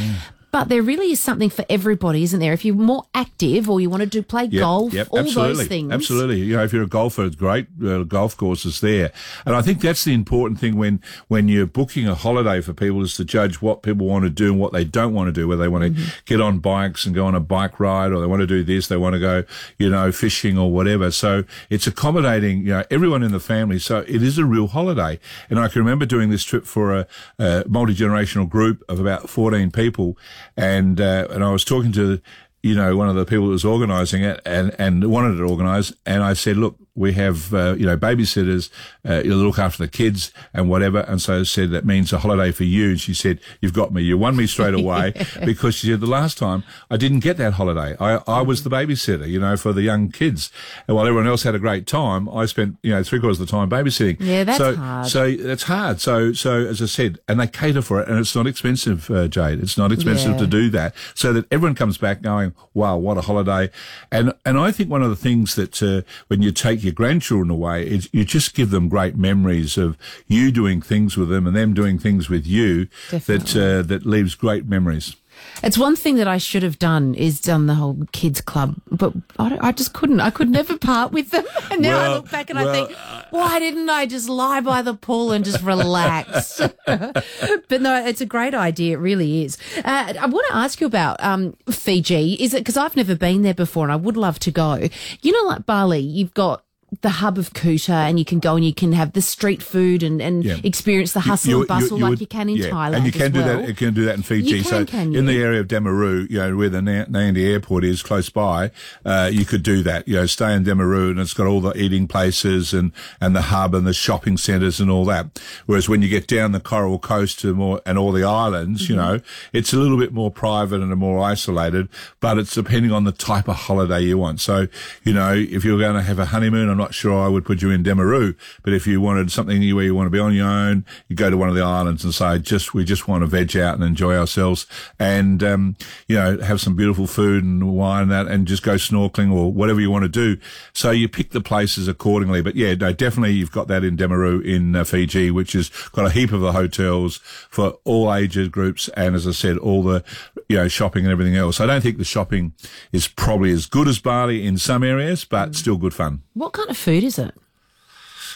But 0.50 0.68
there 0.68 0.82
really 0.82 1.12
is 1.12 1.20
something 1.20 1.50
for 1.50 1.64
everybody, 1.70 2.22
isn't 2.24 2.40
there? 2.40 2.52
If 2.52 2.64
you're 2.64 2.74
more 2.74 3.04
active 3.14 3.70
or 3.70 3.80
you 3.80 3.88
want 3.88 4.02
to 4.02 4.08
do 4.08 4.22
play 4.22 4.44
Yep, 4.44 4.60
golf, 4.60 4.92
yep, 4.92 5.08
all 5.10 5.20
absolutely, 5.20 5.54
those 5.54 5.66
things. 5.68 5.92
Absolutely. 5.92 6.40
You 6.40 6.56
know, 6.56 6.64
if 6.64 6.72
you're 6.72 6.82
a 6.82 6.88
golfer, 6.88 7.24
it's 7.24 7.36
great. 7.36 7.68
Uh, 7.84 8.02
golf 8.02 8.36
courses 8.36 8.80
there. 8.80 9.12
And 9.46 9.54
I 9.54 9.62
think 9.62 9.80
that's 9.80 10.04
the 10.04 10.12
important 10.14 10.58
thing 10.58 10.76
when, 10.76 11.00
when 11.28 11.48
you're 11.48 11.66
booking 11.66 12.08
a 12.08 12.14
holiday 12.14 12.60
for 12.60 12.72
people 12.72 13.02
is 13.02 13.14
to 13.16 13.24
judge 13.24 13.62
what 13.62 13.82
people 13.82 14.06
want 14.06 14.24
to 14.24 14.30
do 14.30 14.50
and 14.50 14.58
what 14.60 14.72
they 14.72 14.84
don't 14.84 15.14
want 15.14 15.28
to 15.28 15.32
do, 15.32 15.46
whether 15.46 15.62
they 15.62 15.68
want 15.68 15.84
to 15.84 15.90
Mm-hmm. 15.90 16.08
get 16.26 16.40
on 16.40 16.58
bikes 16.60 17.04
and 17.04 17.14
go 17.14 17.26
on 17.26 17.34
a 17.34 17.40
bike 17.40 17.80
ride 17.80 18.12
or 18.12 18.20
they 18.20 18.26
want 18.26 18.40
to 18.40 18.46
do 18.46 18.62
this, 18.62 18.86
they 18.86 18.96
want 18.96 19.14
to 19.14 19.18
go, 19.18 19.42
you 19.78 19.90
know, 19.90 20.12
fishing 20.12 20.56
or 20.56 20.70
whatever. 20.70 21.10
So 21.10 21.44
it's 21.68 21.86
accommodating, 21.86 22.58
you 22.60 22.72
know, 22.72 22.84
everyone 22.90 23.22
in 23.22 23.32
the 23.32 23.40
family. 23.40 23.78
So 23.78 24.04
it 24.06 24.22
is 24.22 24.38
a 24.38 24.44
real 24.44 24.68
holiday. 24.68 25.18
And 25.48 25.58
I 25.58 25.68
can 25.68 25.80
remember 25.80 26.06
doing 26.06 26.30
this 26.30 26.44
trip 26.44 26.64
for 26.64 26.94
a, 26.94 27.06
a 27.38 27.64
multi-generational 27.68 28.48
group 28.48 28.84
of 28.88 29.00
about 29.00 29.28
14 29.28 29.70
people. 29.70 30.16
And, 30.56 31.00
uh, 31.00 31.28
and 31.30 31.44
I 31.44 31.50
was 31.50 31.64
talking 31.64 31.92
to, 31.92 32.20
you 32.62 32.74
know, 32.74 32.96
one 32.96 33.08
of 33.08 33.16
the 33.16 33.24
people 33.24 33.46
that 33.46 33.52
was 33.52 33.64
organising 33.64 34.22
it 34.22 34.40
and, 34.44 34.74
and 34.78 35.10
wanted 35.10 35.38
it 35.38 35.42
organised. 35.42 35.94
And 36.04 36.22
I 36.22 36.34
said, 36.34 36.56
look, 36.56 36.76
we 36.94 37.12
have, 37.12 37.54
uh, 37.54 37.74
you 37.78 37.86
know, 37.86 37.96
babysitters, 37.96 38.70
uh, 39.08 39.22
you 39.24 39.34
look 39.34 39.58
after 39.58 39.82
the 39.84 39.88
kids 39.90 40.32
and 40.52 40.68
whatever. 40.68 41.00
And 41.00 41.20
so 41.22 41.42
said, 41.44 41.70
that 41.70 41.84
means 41.84 42.12
a 42.12 42.18
holiday 42.18 42.50
for 42.52 42.64
you. 42.64 42.90
And 42.90 43.00
she 43.00 43.14
said, 43.14 43.40
you've 43.60 43.72
got 43.72 43.92
me. 43.92 44.02
You 44.02 44.18
won 44.18 44.36
me 44.36 44.46
straight 44.46 44.74
away 44.82 45.14
because 45.44 45.74
she 45.76 45.86
said 45.88 46.00
the 46.00 46.06
last 46.06 46.36
time 46.38 46.64
I 46.90 46.96
didn't 46.96 47.20
get 47.20 47.36
that 47.38 47.54
holiday. 47.54 47.96
I, 48.00 48.20
I 48.26 48.42
was 48.42 48.64
the 48.64 48.70
babysitter, 48.70 49.28
you 49.28 49.40
know, 49.40 49.56
for 49.56 49.72
the 49.72 49.82
young 49.82 50.10
kids. 50.10 50.50
And 50.88 50.96
while 50.96 51.06
everyone 51.06 51.26
else 51.28 51.42
had 51.44 51.54
a 51.54 51.58
great 51.58 51.86
time, 51.86 52.28
I 52.28 52.46
spent, 52.46 52.76
you 52.82 52.90
know, 52.90 53.02
three 53.02 53.20
quarters 53.20 53.40
of 53.40 53.46
the 53.46 53.50
time 53.50 53.70
babysitting. 53.70 54.16
Yeah, 54.20 54.44
that's 54.44 54.58
so, 54.58 54.76
hard. 54.76 55.06
So 55.06 55.30
that's 55.36 55.62
hard. 55.64 56.00
So, 56.00 56.32
so 56.32 56.66
as 56.66 56.82
I 56.82 56.86
said, 56.86 57.18
and 57.28 57.38
they 57.40 57.46
cater 57.46 57.82
for 57.82 58.00
it 58.02 58.08
and 58.08 58.18
it's 58.18 58.34
not 58.34 58.46
expensive, 58.46 59.10
uh, 59.10 59.28
Jade. 59.28 59.60
It's 59.60 59.78
not 59.78 59.92
expensive 59.92 60.32
Yeah. 60.32 60.38
to 60.38 60.46
do 60.46 60.70
that 60.70 60.94
so 61.14 61.32
that 61.32 61.46
everyone 61.52 61.74
comes 61.74 61.98
back 61.98 62.22
going, 62.22 62.54
wow, 62.74 62.96
what 62.96 63.16
a 63.16 63.22
holiday. 63.22 63.70
And, 64.10 64.32
and 64.44 64.58
I 64.58 64.72
think 64.72 64.90
one 64.90 65.02
of 65.02 65.10
the 65.10 65.16
things 65.16 65.54
that, 65.54 65.82
uh, 65.82 66.02
when 66.28 66.42
you 66.42 66.52
take 66.52 66.79
your 66.82 66.92
grandchildren 66.92 67.50
away 67.50 67.86
is 67.86 68.08
you 68.12 68.24
just 68.24 68.54
give 68.54 68.70
them 68.70 68.88
great 68.88 69.16
memories 69.16 69.76
of 69.78 69.96
you 70.26 70.50
doing 70.50 70.80
things 70.80 71.16
with 71.16 71.28
them 71.28 71.46
and 71.46 71.56
them 71.56 71.74
doing 71.74 71.98
things 71.98 72.28
with 72.28 72.46
you 72.46 72.88
that, 73.10 73.56
uh, 73.56 73.82
that 73.86 74.06
leaves 74.06 74.34
great 74.34 74.66
memories. 74.66 75.16
It's 75.62 75.76
one 75.76 75.96
thing 75.96 76.16
that 76.16 76.28
I 76.28 76.38
should 76.38 76.62
have 76.62 76.78
done 76.78 77.14
is 77.14 77.40
done 77.40 77.66
the 77.66 77.74
whole 77.74 77.98
kids 78.12 78.40
club, 78.40 78.76
but 78.90 79.12
I, 79.38 79.58
I 79.60 79.72
just 79.72 79.92
couldn't. 79.92 80.20
I 80.20 80.30
could 80.30 80.48
never 80.48 80.78
part 80.90 81.12
with 81.12 81.30
them. 81.30 81.44
And 81.70 81.82
now 81.82 82.00
I 82.00 82.14
look 82.14 82.28
back 82.30 82.50
and 82.50 82.58
I 82.58 82.72
think, 82.72 82.90
why 83.30 83.60
didn't 83.60 83.88
I 83.88 84.04
just 84.04 84.28
lie 84.28 84.60
by 84.60 84.82
the 84.82 84.94
pool 84.94 85.30
and 85.30 85.44
just 85.44 85.62
relax? 85.62 86.60
but 86.86 87.80
no, 87.80 88.04
it's 88.04 88.20
a 88.20 88.26
great 88.26 88.54
idea. 88.54 88.96
It 88.96 89.00
really 89.00 89.44
is. 89.44 89.56
Uh, 89.76 90.14
I 90.18 90.26
want 90.26 90.46
to 90.48 90.56
ask 90.56 90.80
you 90.80 90.86
about 90.88 91.22
um, 91.22 91.56
Fiji. 91.70 92.34
Is 92.34 92.54
it 92.54 92.58
because 92.58 92.76
I've 92.76 92.96
never 92.96 93.14
been 93.14 93.42
there 93.42 93.54
before 93.54 93.84
and 93.84 93.92
I 93.92 93.96
would 93.96 94.16
love 94.16 94.40
to 94.40 94.50
go? 94.50 94.88
You 95.22 95.32
know, 95.32 95.48
like 95.48 95.64
Bali, 95.64 96.00
you've 96.00 96.34
got. 96.34 96.64
The 97.02 97.08
hub 97.08 97.38
of 97.38 97.52
Kuta, 97.54 97.90
and 97.92 98.18
you 98.18 98.24
can 98.24 98.40
go 98.40 98.56
and 98.56 98.64
you 98.64 98.74
can 98.74 98.92
have 98.92 99.12
the 99.12 99.22
street 99.22 99.62
food 99.62 100.02
and, 100.02 100.20
and 100.20 100.44
Yeah. 100.44 100.56
experience 100.64 101.12
the 101.12 101.20
hustle 101.20 101.60
and 101.60 101.68
bustle 101.68 101.98
like 101.98 102.10
would- 102.10 102.20
you 102.20 102.26
can 102.26 102.48
in 102.48 102.56
yeah, 102.56 102.66
Thailand. 102.70 102.96
And 102.96 103.06
you 103.06 103.12
can 103.12 103.30
do 103.30 103.38
well. 103.40 103.58
that. 103.60 103.68
You 103.68 103.74
can 103.74 103.94
do 103.94 104.04
that 104.06 104.16
in 104.16 104.22
Fiji. 104.22 104.56
You 104.56 104.62
can, 104.62 104.70
so 104.70 104.84
can 104.84 105.14
in 105.14 105.26
the 105.26 105.40
area 105.40 105.60
of 105.60 105.68
Denarau, 105.68 106.28
you 106.28 106.38
know, 106.38 106.56
where 106.56 106.68
the 106.68 106.82
Na- 106.82 107.04
Nadi 107.04 107.46
Airport 107.46 107.84
is 107.84 108.02
close 108.02 108.28
by, 108.28 108.72
uh, 109.06 109.30
you 109.32 109.44
could 109.44 109.62
do 109.62 109.82
that. 109.84 110.08
You 110.08 110.16
know, 110.16 110.26
stay 110.26 110.52
in 110.52 110.64
Denarau, 110.64 111.10
and 111.12 111.20
it's 111.20 111.32
got 111.32 111.46
all 111.46 111.60
the 111.60 111.72
eating 111.80 112.08
places 112.08 112.74
and 112.74 112.90
and 113.20 113.36
the 113.36 113.42
hub 113.42 113.72
and 113.74 113.86
the 113.86 113.94
shopping 113.94 114.36
centres 114.36 114.80
and 114.80 114.90
all 114.90 115.04
that. 115.04 115.38
Whereas 115.66 115.88
when 115.88 116.02
you 116.02 116.08
get 116.08 116.26
down 116.26 116.50
the 116.52 116.60
Coral 116.60 116.98
Coast 116.98 117.38
to 117.40 117.54
more 117.54 117.80
and 117.86 117.98
all 117.98 118.10
the 118.12 118.24
islands, 118.24 118.82
Mm-hmm. 118.82 118.92
you 118.92 118.96
know, 118.98 119.20
it's 119.52 119.72
a 119.72 119.76
little 119.78 119.96
bit 119.96 120.12
more 120.12 120.30
private 120.32 120.80
and 120.80 120.94
more 120.96 121.22
isolated. 121.22 121.88
But 122.18 122.36
it's 122.38 122.54
depending 122.54 122.90
on 122.90 123.04
the 123.04 123.12
type 123.12 123.46
of 123.48 123.54
holiday 123.56 124.00
you 124.02 124.18
want. 124.18 124.40
So 124.40 124.66
you 125.04 125.12
know, 125.12 125.32
if 125.34 125.64
you're 125.64 125.78
going 125.78 125.94
to 125.94 126.02
have 126.02 126.18
a 126.18 126.26
honeymoon, 126.26 126.68
I'm 126.68 126.79
not 126.80 126.94
sure 126.94 127.16
I 127.16 127.28
would 127.28 127.44
put 127.44 127.62
you 127.62 127.70
in 127.70 127.84
Denarau. 127.84 128.34
But 128.62 128.72
if 128.72 128.86
you 128.86 129.00
wanted 129.00 129.30
something 129.30 129.60
where 129.74 129.84
you 129.84 129.94
want 129.94 130.06
to 130.06 130.10
be 130.10 130.18
on 130.18 130.34
your 130.34 130.48
own, 130.48 130.84
you 131.08 131.16
go 131.16 131.30
to 131.30 131.36
one 131.36 131.48
of 131.48 131.54
the 131.54 131.62
islands 131.62 132.02
and 132.04 132.14
say, 132.14 132.38
just 132.38 132.74
we 132.74 132.84
just 132.84 133.06
want 133.06 133.22
to 133.22 133.26
veg 133.26 133.56
out 133.56 133.74
and 133.74 133.84
enjoy 133.84 134.16
ourselves, 134.16 134.66
and 134.98 135.42
um, 135.42 135.76
you 136.08 136.16
know, 136.16 136.38
have 136.38 136.60
some 136.60 136.76
beautiful 136.76 137.06
food 137.06 137.44
and 137.44 137.72
wine 137.76 138.02
and 138.02 138.10
that, 138.10 138.26
and 138.26 138.46
just 138.46 138.62
go 138.62 138.74
snorkeling 138.74 139.32
or 139.32 139.52
whatever 139.52 139.80
you 139.80 139.90
want 139.90 140.04
to 140.04 140.08
do. 140.08 140.40
So 140.72 140.90
you 140.90 141.08
pick 141.08 141.30
the 141.30 141.40
places 141.40 141.88
accordingly. 141.88 142.42
But 142.42 142.56
yeah, 142.56 142.74
no, 142.74 142.92
definitely 142.92 143.32
you've 143.32 143.52
got 143.52 143.68
that 143.68 143.84
in 143.84 143.96
Denarau 143.96 144.44
in 144.44 144.74
uh, 144.74 144.84
Fiji, 144.84 145.30
which 145.30 145.52
has 145.52 145.70
got 145.92 146.06
a 146.06 146.10
heap 146.10 146.32
of 146.32 146.40
the 146.40 146.52
hotels 146.52 147.18
for 147.50 147.78
all 147.84 148.12
ages 148.14 148.48
groups, 148.48 148.88
and 148.90 149.14
as 149.14 149.26
I 149.26 149.32
said, 149.32 149.58
all 149.58 149.82
the 149.82 150.02
you 150.48 150.56
know 150.56 150.68
shopping 150.68 151.04
and 151.04 151.12
everything 151.12 151.36
else. 151.36 151.60
I 151.60 151.66
don't 151.66 151.80
think 151.80 151.98
the 151.98 152.04
shopping 152.04 152.54
is 152.92 153.08
probably 153.08 153.52
as 153.52 153.66
good 153.66 153.88
as 153.88 153.98
Bali 153.98 154.46
in 154.46 154.58
some 154.58 154.82
areas, 154.82 155.24
but 155.24 155.54
still 155.54 155.76
good 155.76 155.94
fun. 155.94 156.22
What 156.34 156.52
kind 156.52 156.69
of 156.70 156.76
food 156.76 157.04
is 157.04 157.18
it? 157.18 157.34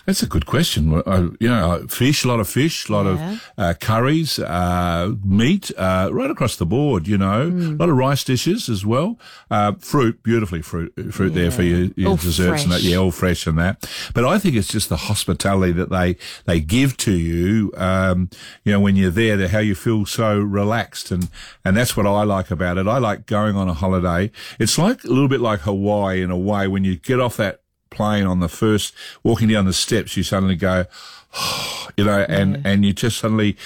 That's 0.06 0.22
a 0.22 0.26
good 0.26 0.44
question. 0.44 0.92
Uh, 1.06 1.28
you 1.40 1.48
know, 1.48 1.86
fish, 1.88 2.24
a 2.24 2.28
lot 2.28 2.38
of 2.38 2.46
fish, 2.46 2.90
a 2.90 2.92
lot 2.92 3.06
Yeah. 3.06 3.32
of 3.32 3.50
uh, 3.56 3.72
curries, 3.80 4.38
uh, 4.38 5.14
meat, 5.24 5.70
uh, 5.78 6.10
right 6.12 6.30
across 6.30 6.56
the 6.56 6.66
board. 6.66 7.08
You 7.08 7.16
know, 7.16 7.48
Hmm. 7.48 7.76
a 7.76 7.76
lot 7.76 7.88
of 7.88 7.96
rice 7.96 8.22
dishes 8.22 8.68
as 8.68 8.84
well. 8.84 9.18
Uh, 9.50 9.72
fruit, 9.80 10.22
beautifully 10.22 10.60
fruit, 10.60 10.92
fruit 11.10 11.32
there 11.32 11.50
for 11.50 11.62
your, 11.62 11.88
your 11.96 12.10
All 12.10 12.16
desserts 12.16 12.64
and 12.64 12.72
that. 12.72 12.80
fresh. 12.80 12.90
Yeah, 12.90 12.98
all 12.98 13.12
fresh 13.12 13.46
and 13.46 13.56
that. 13.58 13.88
But 14.12 14.26
I 14.26 14.38
think 14.38 14.56
it's 14.56 14.68
just 14.68 14.90
the 14.90 14.98
hospitality 15.08 15.72
that 15.72 15.88
they 15.88 16.16
they 16.44 16.60
give 16.60 16.98
to 16.98 17.12
you. 17.12 17.72
Um, 17.78 18.28
you 18.62 18.72
know, 18.72 18.80
when 18.80 18.96
you're 18.96 19.10
there, 19.10 19.48
how 19.48 19.60
you 19.60 19.74
feel 19.74 20.04
so 20.04 20.38
relaxed, 20.38 21.12
and 21.12 21.28
and 21.64 21.74
that's 21.78 21.96
what 21.96 22.06
I 22.06 22.24
like 22.24 22.50
about 22.50 22.76
it. 22.76 22.86
I 22.86 22.98
like 22.98 23.24
going 23.24 23.56
on 23.56 23.70
a 23.70 23.74
holiday. 23.74 24.30
It's 24.58 24.76
like 24.76 25.02
a 25.04 25.08
little 25.08 25.28
bit 25.28 25.40
like 25.40 25.60
Hawaii 25.60 26.20
in 26.20 26.30
a 26.30 26.36
way 26.36 26.68
when 26.68 26.84
you 26.84 26.96
get 26.96 27.20
off 27.20 27.38
that 27.38 27.60
plane 27.90 28.26
on 28.26 28.40
the 28.40 28.48
first 28.48 28.94
walking 29.22 29.48
down 29.48 29.64
the 29.64 29.72
steps, 29.72 30.16
you 30.16 30.22
suddenly 30.22 30.56
go, 30.56 30.86
you 31.96 32.04
know, 32.04 32.24
and 32.28 32.64
and 32.64 32.84
you 32.84 32.92
just 32.92 33.18
suddenly. 33.18 33.56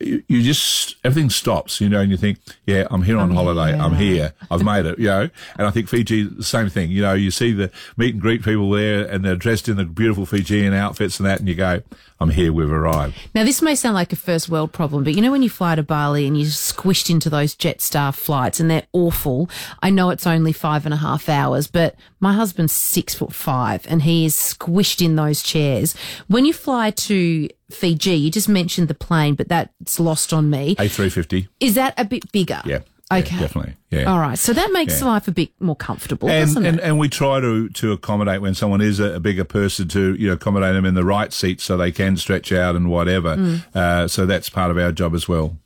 You 0.00 0.22
you 0.28 0.42
just 0.42 0.96
everything 1.04 1.30
stops, 1.30 1.80
you 1.80 1.88
know, 1.88 2.00
and 2.00 2.10
you 2.10 2.16
think, 2.16 2.38
"Yeah, 2.66 2.86
I'm 2.90 3.02
here 3.02 3.18
on 3.18 3.30
holiday. 3.30 3.78
I'm 3.78 3.94
here. 3.94 4.32
I've 4.50 4.64
made 4.64 4.86
it." 4.86 4.98
You 4.98 5.06
know, 5.06 5.30
and 5.58 5.66
I 5.66 5.70
think 5.70 5.88
Fiji, 5.88 6.24
the 6.24 6.42
same 6.42 6.68
thing. 6.70 6.90
You 6.90 7.02
know, 7.02 7.12
you 7.12 7.30
see 7.30 7.52
the 7.52 7.70
meet 7.96 8.14
and 8.14 8.22
greet 8.22 8.42
people 8.42 8.70
there, 8.70 9.04
and 9.04 9.24
they're 9.24 9.36
dressed 9.36 9.68
in 9.68 9.76
the 9.76 9.84
beautiful 9.84 10.26
Fijian 10.26 10.72
outfits 10.72 11.18
and 11.20 11.26
that, 11.26 11.38
and 11.38 11.48
you 11.48 11.54
go, 11.54 11.82
"I'm 12.18 12.30
here. 12.30 12.52
We've 12.52 12.70
arrived." 12.70 13.14
Now, 13.34 13.44
this 13.44 13.60
may 13.60 13.74
sound 13.74 13.94
like 13.94 14.12
a 14.12 14.16
first 14.16 14.48
world 14.48 14.72
problem, 14.72 15.04
but 15.04 15.14
you 15.14 15.20
know 15.20 15.30
when 15.30 15.42
you 15.42 15.50
fly 15.50 15.74
to 15.74 15.82
Bali 15.82 16.26
and 16.26 16.36
you're 16.38 16.48
squished 16.48 17.10
into 17.10 17.28
those 17.28 17.54
Jetstar 17.54 18.14
flights 18.14 18.58
and 18.58 18.70
they're 18.70 18.86
awful. 18.92 19.50
I 19.82 19.90
know 19.90 20.10
it's 20.10 20.26
only 20.26 20.52
five 20.52 20.86
and 20.86 20.94
a 20.94 20.98
half 20.98 21.28
hours, 21.28 21.66
but 21.66 21.94
my 22.20 22.32
husband's 22.32 22.72
six 22.72 23.14
foot 23.14 23.34
five 23.34 23.86
and 23.88 24.02
he 24.02 24.24
is 24.24 24.34
squished 24.34 25.04
in 25.04 25.16
those 25.16 25.42
chairs. 25.42 25.94
When 26.26 26.44
you 26.44 26.52
fly 26.52 26.90
to 26.90 27.48
Fiji, 27.70 28.14
you 28.14 28.30
just 28.30 28.48
mentioned 28.48 28.88
the 28.88 28.94
plane, 28.94 29.34
but 29.34 29.48
that's 29.48 29.98
lost 30.00 30.32
on 30.32 30.50
me. 30.50 30.74
A350. 30.76 31.48
Is 31.60 31.74
that 31.74 31.94
a 31.98 32.04
bit 32.04 32.30
bigger? 32.32 32.60
Yeah. 32.64 32.80
yeah, 33.10 33.18
Okay. 33.18 33.38
definitely. 33.38 33.74
Yeah. 33.90 34.04
All 34.04 34.18
right. 34.18 34.38
So 34.38 34.52
that 34.52 34.70
makes 34.72 35.00
Yeah. 35.00 35.06
life 35.08 35.26
a 35.28 35.32
bit 35.32 35.50
more 35.60 35.74
comfortable, 35.76 36.28
and, 36.28 36.46
doesn't 36.46 36.64
and, 36.64 36.78
it? 36.78 36.82
and 36.84 36.98
we 36.98 37.08
try 37.08 37.40
to, 37.40 37.68
to 37.68 37.92
accommodate 37.92 38.40
when 38.40 38.54
someone 38.54 38.80
is 38.80 39.00
a, 39.00 39.14
a 39.14 39.20
bigger 39.20 39.44
person 39.44 39.88
to 39.88 40.14
you 40.14 40.28
know 40.28 40.34
accommodate 40.34 40.74
them 40.74 40.84
in 40.84 40.94
the 40.94 41.04
right 41.04 41.32
seat 41.32 41.60
so 41.60 41.76
they 41.76 41.90
can 41.92 42.16
stretch 42.16 42.52
out 42.52 42.76
and 42.76 42.88
whatever. 42.90 43.36
Mm. 43.36 43.76
Uh, 43.76 44.06
so 44.08 44.26
that's 44.26 44.48
part 44.48 44.70
of 44.70 44.78
our 44.78 44.92
job 44.92 45.14
as 45.14 45.26
well. 45.28 45.56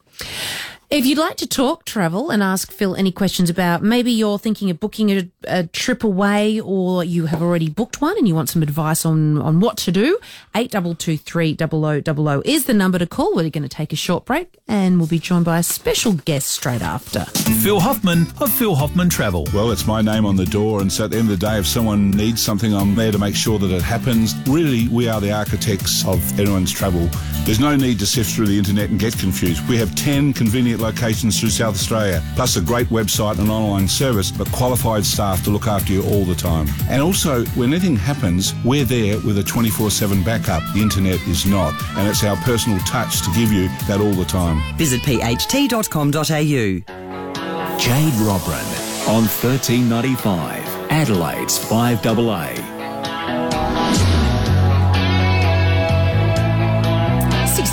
If 0.90 1.06
you'd 1.06 1.18
like 1.18 1.36
to 1.38 1.46
talk 1.46 1.84
travel 1.84 2.30
and 2.30 2.42
ask 2.42 2.70
Phil 2.70 2.94
any 2.94 3.10
questions 3.10 3.48
about 3.48 3.82
maybe 3.82 4.12
you're 4.12 4.38
thinking 4.38 4.70
of 4.70 4.78
booking 4.78 5.10
a, 5.10 5.28
a, 5.44 5.66
trip 5.66 6.04
away 6.04 6.60
or 6.60 7.02
you 7.02 7.26
have 7.26 7.42
already 7.42 7.70
booked 7.70 8.00
one 8.00 8.16
and 8.18 8.28
you 8.28 8.34
want 8.34 8.50
some 8.50 8.62
advice 8.62 9.06
on, 9.06 9.40
on 9.40 9.60
what 9.60 9.78
to 9.78 9.92
do, 9.92 10.18
8223 10.54 11.56
is 12.44 12.64
the 12.66 12.74
number 12.74 12.98
to 12.98 13.06
call. 13.06 13.34
We're 13.34 13.48
going 13.50 13.62
to 13.62 13.68
take 13.68 13.92
a 13.92 13.96
short 13.96 14.26
break 14.26 14.58
and 14.68 14.98
we'll 14.98 15.08
be 15.08 15.18
joined 15.18 15.46
by 15.46 15.58
a 15.58 15.62
special 15.62 16.12
guest 16.12 16.48
straight 16.48 16.82
after. 16.82 17.24
Phil 17.62 17.80
Hoffmann 17.80 18.26
of 18.40 18.52
Phil 18.52 18.74
Hoffmann 18.74 19.08
Travel. 19.08 19.48
Well, 19.54 19.70
it's 19.70 19.86
my 19.86 20.02
name 20.02 20.26
on 20.26 20.36
the 20.36 20.46
door, 20.46 20.80
and 20.80 20.92
so 20.92 21.04
at 21.04 21.10
the 21.10 21.18
end 21.18 21.30
of 21.30 21.38
the 21.38 21.46
day, 21.46 21.58
if 21.58 21.66
someone 21.66 22.10
needs 22.10 22.42
something, 22.42 22.74
I'm 22.74 22.94
there 22.94 23.12
to 23.12 23.18
make 23.18 23.34
sure 23.34 23.58
that 23.58 23.70
it 23.70 23.82
happens. 23.82 24.34
Really, 24.46 24.88
we 24.88 25.08
are 25.08 25.20
the 25.20 25.32
architects 25.32 26.06
of 26.06 26.38
anyone's 26.38 26.72
travel. 26.72 27.08
There's 27.44 27.60
no 27.60 27.76
need 27.76 27.98
to 27.98 28.06
sift 28.06 28.34
through 28.34 28.46
the 28.46 28.56
internet 28.56 28.88
and 28.90 28.98
get 28.98 29.18
confused. 29.18 29.66
We 29.68 29.76
have 29.76 29.94
10 29.94 30.32
convenient 30.32 30.73
locations 30.80 31.38
through 31.38 31.50
South 31.50 31.74
Australia, 31.74 32.22
plus 32.36 32.56
a 32.56 32.60
great 32.60 32.88
website 32.88 33.38
and 33.38 33.50
online 33.50 33.88
service, 33.88 34.30
but 34.30 34.50
qualified 34.52 35.04
staff 35.04 35.42
to 35.44 35.50
look 35.50 35.66
after 35.66 35.92
you 35.92 36.02
all 36.04 36.24
the 36.24 36.34
time. 36.34 36.66
And 36.88 37.02
also, 37.02 37.44
when 37.56 37.72
anything 37.72 37.96
happens, 37.96 38.54
we're 38.64 38.84
there 38.84 39.18
with 39.20 39.38
a 39.38 39.42
24 39.42 39.90
7 39.90 40.22
backup. 40.22 40.62
The 40.74 40.82
internet 40.82 41.20
is 41.26 41.46
not, 41.46 41.74
and 41.96 42.08
it's 42.08 42.24
our 42.24 42.36
personal 42.36 42.78
touch 42.80 43.22
to 43.22 43.30
give 43.34 43.52
you 43.52 43.68
that 43.86 44.00
all 44.00 44.14
the 44.14 44.24
time. 44.24 44.60
Visit 44.76 45.00
pht.com.au. 45.02 46.14
Jade 47.78 48.14
Robran 48.14 48.84
on 49.08 49.24
1395, 49.24 50.90
Adelaide's 50.90 51.58
5AA. 51.58 52.73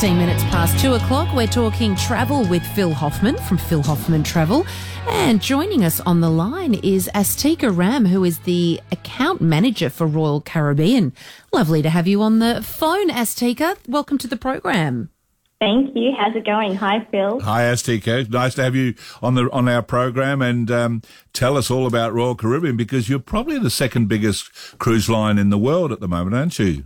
16 0.02 0.18
minutes 0.18 0.44
past 0.46 0.80
two 0.80 0.96
o'clock. 0.96 1.32
We're 1.36 1.46
talking 1.46 1.96
travel 1.96 2.44
with 2.46 2.66
Phil 2.74 2.92
Hoffmann 2.92 3.38
from 3.38 3.60
Phil 3.60 3.84
Hoffmann 3.84 4.24
Travel. 4.24 4.66
And 5.08 5.40
joining 5.40 5.86
us 5.86 6.00
on 6.00 6.22
the 6.22 6.30
line 6.32 6.74
is 6.74 7.08
Asthika 7.14 7.70
Ram, 7.78 8.08
who 8.08 8.24
is 8.24 8.40
the 8.40 8.82
account 8.92 9.42
manager 9.42 9.92
for 9.92 10.08
Royal 10.08 10.42
Caribbean. 10.42 11.14
Lovely 11.54 11.84
to 11.84 11.90
have 11.92 12.08
you 12.08 12.24
on 12.24 12.40
the 12.40 12.64
phone, 12.64 13.12
Asthika. 13.12 13.78
Welcome 13.88 14.18
to 14.18 14.28
the 14.28 14.38
program. 14.38 15.12
Thank 15.60 15.96
you. 15.96 16.14
How's 16.18 16.36
it 16.36 16.48
going? 16.48 16.74
Hi, 16.78 17.06
Phil. 17.12 17.40
Hi, 17.42 17.66
Asthika. 17.66 18.28
Nice 18.28 18.56
to 18.56 18.64
have 18.64 18.76
you 18.76 18.96
on 19.22 19.36
the 19.36 19.52
on 19.52 19.70
our 19.70 19.84
program 19.84 20.42
and 20.42 20.72
um, 20.72 21.04
tell 21.32 21.56
us 21.58 21.70
all 21.70 21.86
about 21.86 22.12
Royal 22.12 22.34
Caribbean 22.34 22.76
because 22.76 23.08
you're 23.08 23.20
probably 23.20 23.60
the 23.60 23.70
second 23.70 24.08
biggest 24.08 24.52
cruise 24.80 25.12
line 25.12 25.38
in 25.38 25.52
the 25.52 25.60
world 25.60 25.92
at 25.92 26.00
the 26.00 26.08
moment, 26.08 26.36
aren't 26.36 26.58
you? 26.58 26.86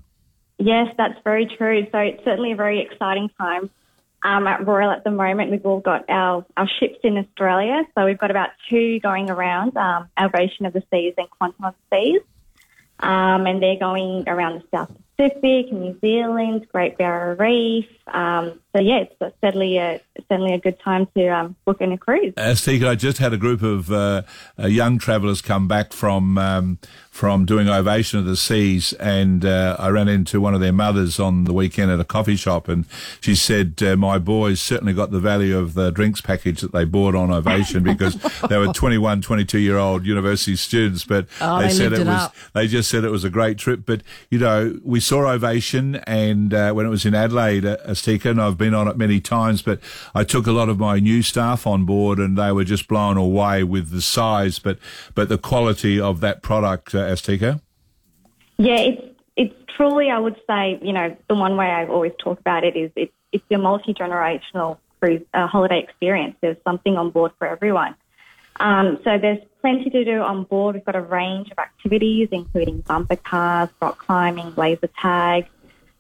Yes, 0.58 0.94
that's 0.98 1.20
very 1.24 1.46
true. 1.46 1.88
So 1.92 2.00
it's 2.00 2.24
certainly 2.24 2.54
a 2.54 2.56
very 2.56 2.80
exciting 2.80 3.30
time 3.38 3.70
um, 4.24 4.48
at 4.48 4.66
Royal 4.66 4.90
at 4.92 5.04
the 5.04 5.12
moment. 5.12 5.52
We've 5.52 5.66
all 5.66 5.80
got 5.80 6.10
our, 6.10 6.46
our 6.58 6.68
ships 6.80 7.00
in 7.04 7.18
Australia. 7.18 7.84
So 7.96 8.06
we've 8.06 8.18
got 8.18 8.32
about 8.32 8.50
two 8.70 9.00
going 9.00 9.30
around, 9.30 9.78
um, 9.78 10.10
of 10.18 10.74
the 10.74 10.84
Seas 10.92 11.14
and 11.18 11.30
Quantum 11.30 11.66
of 11.66 11.76
the 11.90 11.98
Seas. 11.98 12.22
Um, 13.00 13.46
and 13.46 13.62
they're 13.62 13.78
going 13.78 14.28
around 14.28 14.62
the 14.62 14.78
South 14.78 14.92
Pacific, 15.18 15.72
New 15.72 16.00
Zealand, 16.00 16.68
Great 16.72 16.98
Barrier 16.98 17.36
Reef. 17.36 17.90
Um, 18.08 18.60
so 18.76 18.82
yeah, 18.82 19.06
it's 19.20 19.36
certainly 19.40 19.78
a 19.78 20.02
certainly 20.30 20.54
a 20.54 20.60
good 20.60 20.78
time 20.82 21.08
to 21.16 21.28
um, 21.30 21.56
book 21.64 21.80
in 21.80 21.94
a 21.94 21.98
cruise. 21.98 22.34
Asthika, 22.34 22.90
I 22.90 22.96
just 22.96 23.20
had 23.20 23.32
a 23.32 23.38
group 23.38 23.62
of 23.62 23.90
uh, 23.90 24.24
uh, 24.60 24.68
young 24.68 24.98
travellers 24.98 25.42
come 25.42 25.68
back 25.68 25.94
from 25.94 26.38
um, 26.38 26.80
from 27.10 27.46
doing 27.46 27.70
Ovation 27.70 28.20
of 28.20 28.26
the 28.26 28.36
Seas, 28.36 28.92
and 28.94 29.46
uh, 29.46 29.78
I 29.80 29.88
ran 29.88 30.10
into 30.10 30.42
one 30.42 30.54
of 30.54 30.60
their 30.60 30.74
mothers 30.74 31.18
on 31.18 31.46
the 31.46 31.54
weekend 31.54 31.90
at 31.90 32.02
a 32.02 32.04
coffee 32.04 32.36
shop, 32.36 32.68
and 32.68 32.86
she 33.22 33.36
said, 33.36 33.82
uh, 33.82 33.96
"My 33.96 34.18
boys 34.18 34.60
certainly 34.60 34.92
got 34.92 35.12
the 35.12 35.22
value 35.22 35.58
of 35.58 35.74
the 35.76 35.92
drinks 35.92 36.20
package 36.20 36.60
that 36.60 36.74
they 36.74 36.84
bought 36.84 37.16
on 37.16 37.32
Ovation 37.32 37.84
because 37.96 38.16
they 38.50 38.58
were 38.58 38.74
21, 38.74 39.22
22 39.22 39.60
year 39.60 39.78
old 39.78 40.06
university 40.06 40.58
students, 40.58 41.06
but 41.06 41.28
oh, 41.40 41.60
they, 41.60 41.68
they, 41.68 41.74
said 41.74 41.94
it, 41.94 42.00
it 42.00 42.08
was 42.08 42.24
up. 42.24 42.36
they 42.54 42.68
just 42.68 42.90
said 42.90 43.06
it 43.06 43.12
was 43.12 43.24
a 43.24 43.30
great 43.30 43.58
trip. 43.58 43.84
But 43.86 44.02
you 44.30 44.40
know, 44.40 44.78
we 44.84 45.00
saw 45.00 45.32
Ovation, 45.32 45.96
and 46.08 46.54
uh, 46.54 46.74
when 46.74 46.86
it 46.86 46.90
was 46.90 47.06
in 47.06 47.16
Adelaide, 47.16 47.66
uh, 47.66 47.78
Asthika, 47.88 48.32
and 48.32 48.42
I've 48.42 48.58
been 48.58 48.65
on 48.74 48.88
it 48.88 48.98
many 48.98 49.20
times, 49.20 49.62
but 49.62 49.80
I 50.14 50.24
took 50.24 50.48
a 50.48 50.52
lot 50.52 50.70
of 50.70 50.80
my 50.80 51.00
new 51.00 51.22
staff 51.22 51.68
on 51.68 51.86
board, 51.86 52.20
and 52.20 52.38
they 52.38 52.52
were 52.52 52.64
just 52.64 52.88
blown 52.88 53.18
away 53.18 53.64
with 53.64 53.92
the 53.92 54.02
size, 54.02 54.60
but 54.60 54.80
but 55.14 55.30
the 55.30 55.38
quality 55.38 56.00
of 56.00 56.20
that 56.22 56.42
product." 56.42 56.96
Uh, 56.96 57.00
Asthika? 57.08 57.62
Yeah, 58.58 58.78
it's 58.78 59.16
it's 59.36 59.56
truly, 59.76 60.10
I 60.10 60.20
would 60.20 60.40
say, 60.48 60.80
you 60.82 60.94
know, 60.94 61.16
the 61.28 61.36
one 61.36 61.58
way 61.58 61.68
I 61.68 61.86
always 61.88 62.14
talk 62.18 62.40
about 62.40 62.64
it 62.64 62.76
is 62.76 62.92
it's 62.96 63.14
it's 63.32 63.44
a 63.52 63.58
multi 63.58 63.94
generational 63.94 64.78
cruise 65.00 65.22
uh, 65.34 65.48
holiday 65.48 65.80
experience. 65.80 66.36
There's 66.42 66.58
something 66.64 66.98
on 66.98 67.10
board 67.12 67.32
for 67.38 67.48
everyone. 67.48 67.96
Um, 68.58 69.00
so 69.04 69.18
there's 69.18 69.40
plenty 69.60 69.90
to 69.90 70.06
do 70.06 70.22
on 70.22 70.44
board. 70.44 70.76
We've 70.76 70.86
got 70.86 70.96
a 70.96 71.02
range 71.02 71.52
of 71.52 71.60
activities, 71.60 72.30
including 72.32 72.80
bumper 72.82 73.18
cars, 73.18 73.70
rock 73.82 73.98
climbing, 73.98 74.54
laser 74.56 74.90
tag. 75.02 75.48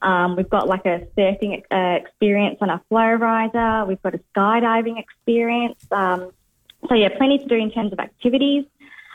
Um, 0.05 0.35
we've 0.35 0.49
got 0.49 0.67
like 0.67 0.85
a 0.85 1.07
surfing 1.17 1.63
uh, 1.71 1.99
experience 1.99 2.57
on 2.61 2.69
a 2.69 2.79
flow 2.89 3.13
rider. 3.13 3.85
We've 3.87 4.01
got 4.01 4.13
a 4.13 4.19
skydiving 4.35 4.99
experience. 4.99 5.83
Um, 5.91 6.31
so 6.87 6.93
yeah, 6.93 7.09
plenty 7.17 7.39
to 7.39 7.45
do 7.45 7.55
in 7.55 7.71
terms 7.71 7.91
of 7.91 7.99
activities. 7.99 8.65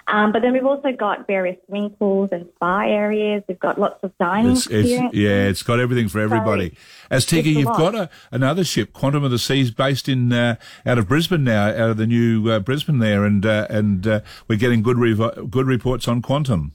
Um, 0.08 0.32
but 0.32 0.42
then 0.42 0.52
we've 0.52 0.66
also 0.66 0.90
got 0.90 1.28
various 1.28 1.56
swimming 1.66 1.90
pools 1.90 2.30
and 2.32 2.48
spa 2.56 2.80
areas. 2.80 3.44
We've 3.46 3.60
got 3.60 3.78
lots 3.78 4.02
of 4.02 4.16
dining 4.18 4.52
it's, 4.52 4.66
it's, 4.66 5.14
yeah, 5.14 5.46
it's 5.46 5.62
got 5.62 5.78
everything 5.78 6.08
for 6.08 6.18
everybody. 6.18 6.76
As 7.08 7.24
Asthika, 7.24 7.44
you've 7.44 7.66
got 7.66 7.94
a, 7.94 8.10
another 8.32 8.64
ship, 8.64 8.92
Quantum 8.92 9.22
of 9.22 9.30
the 9.30 9.38
Seas, 9.38 9.70
based 9.70 10.08
in 10.08 10.32
uh, 10.32 10.56
out 10.84 10.98
of 10.98 11.06
Brisbane 11.06 11.44
now, 11.44 11.68
out 11.68 11.90
of 11.90 11.96
the 11.96 12.08
new 12.08 12.50
uh, 12.50 12.58
Brisbane 12.58 12.98
there, 12.98 13.24
and 13.24 13.46
uh, 13.46 13.68
and 13.70 14.04
uh, 14.06 14.20
we're 14.48 14.58
getting 14.58 14.82
good 14.82 14.96
revo- 14.96 15.48
good 15.48 15.66
reports 15.68 16.08
on 16.08 16.22
Quantum. 16.22 16.72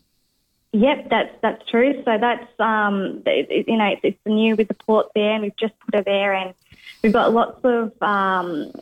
Yep, 0.76 1.10
that's 1.10 1.34
that's 1.42 1.70
true. 1.70 2.04
So 2.04 2.18
that's 2.18 2.48
um, 2.60 3.24
it, 3.26 3.66
you 3.66 3.78
know, 3.78 3.86
it's, 3.86 4.02
it's 4.04 4.20
new 4.26 4.58
with 4.58 4.68
the 4.68 4.74
port 4.74 5.08
there, 5.16 5.32
and 5.32 5.42
we've 5.42 5.56
just 5.56 5.74
put 5.80 5.96
it 5.96 6.04
there, 6.04 6.34
and 6.34 6.54
we've 7.02 7.14
got 7.14 7.32
lots 7.32 7.62
of 7.64 7.94
um, 8.04 8.74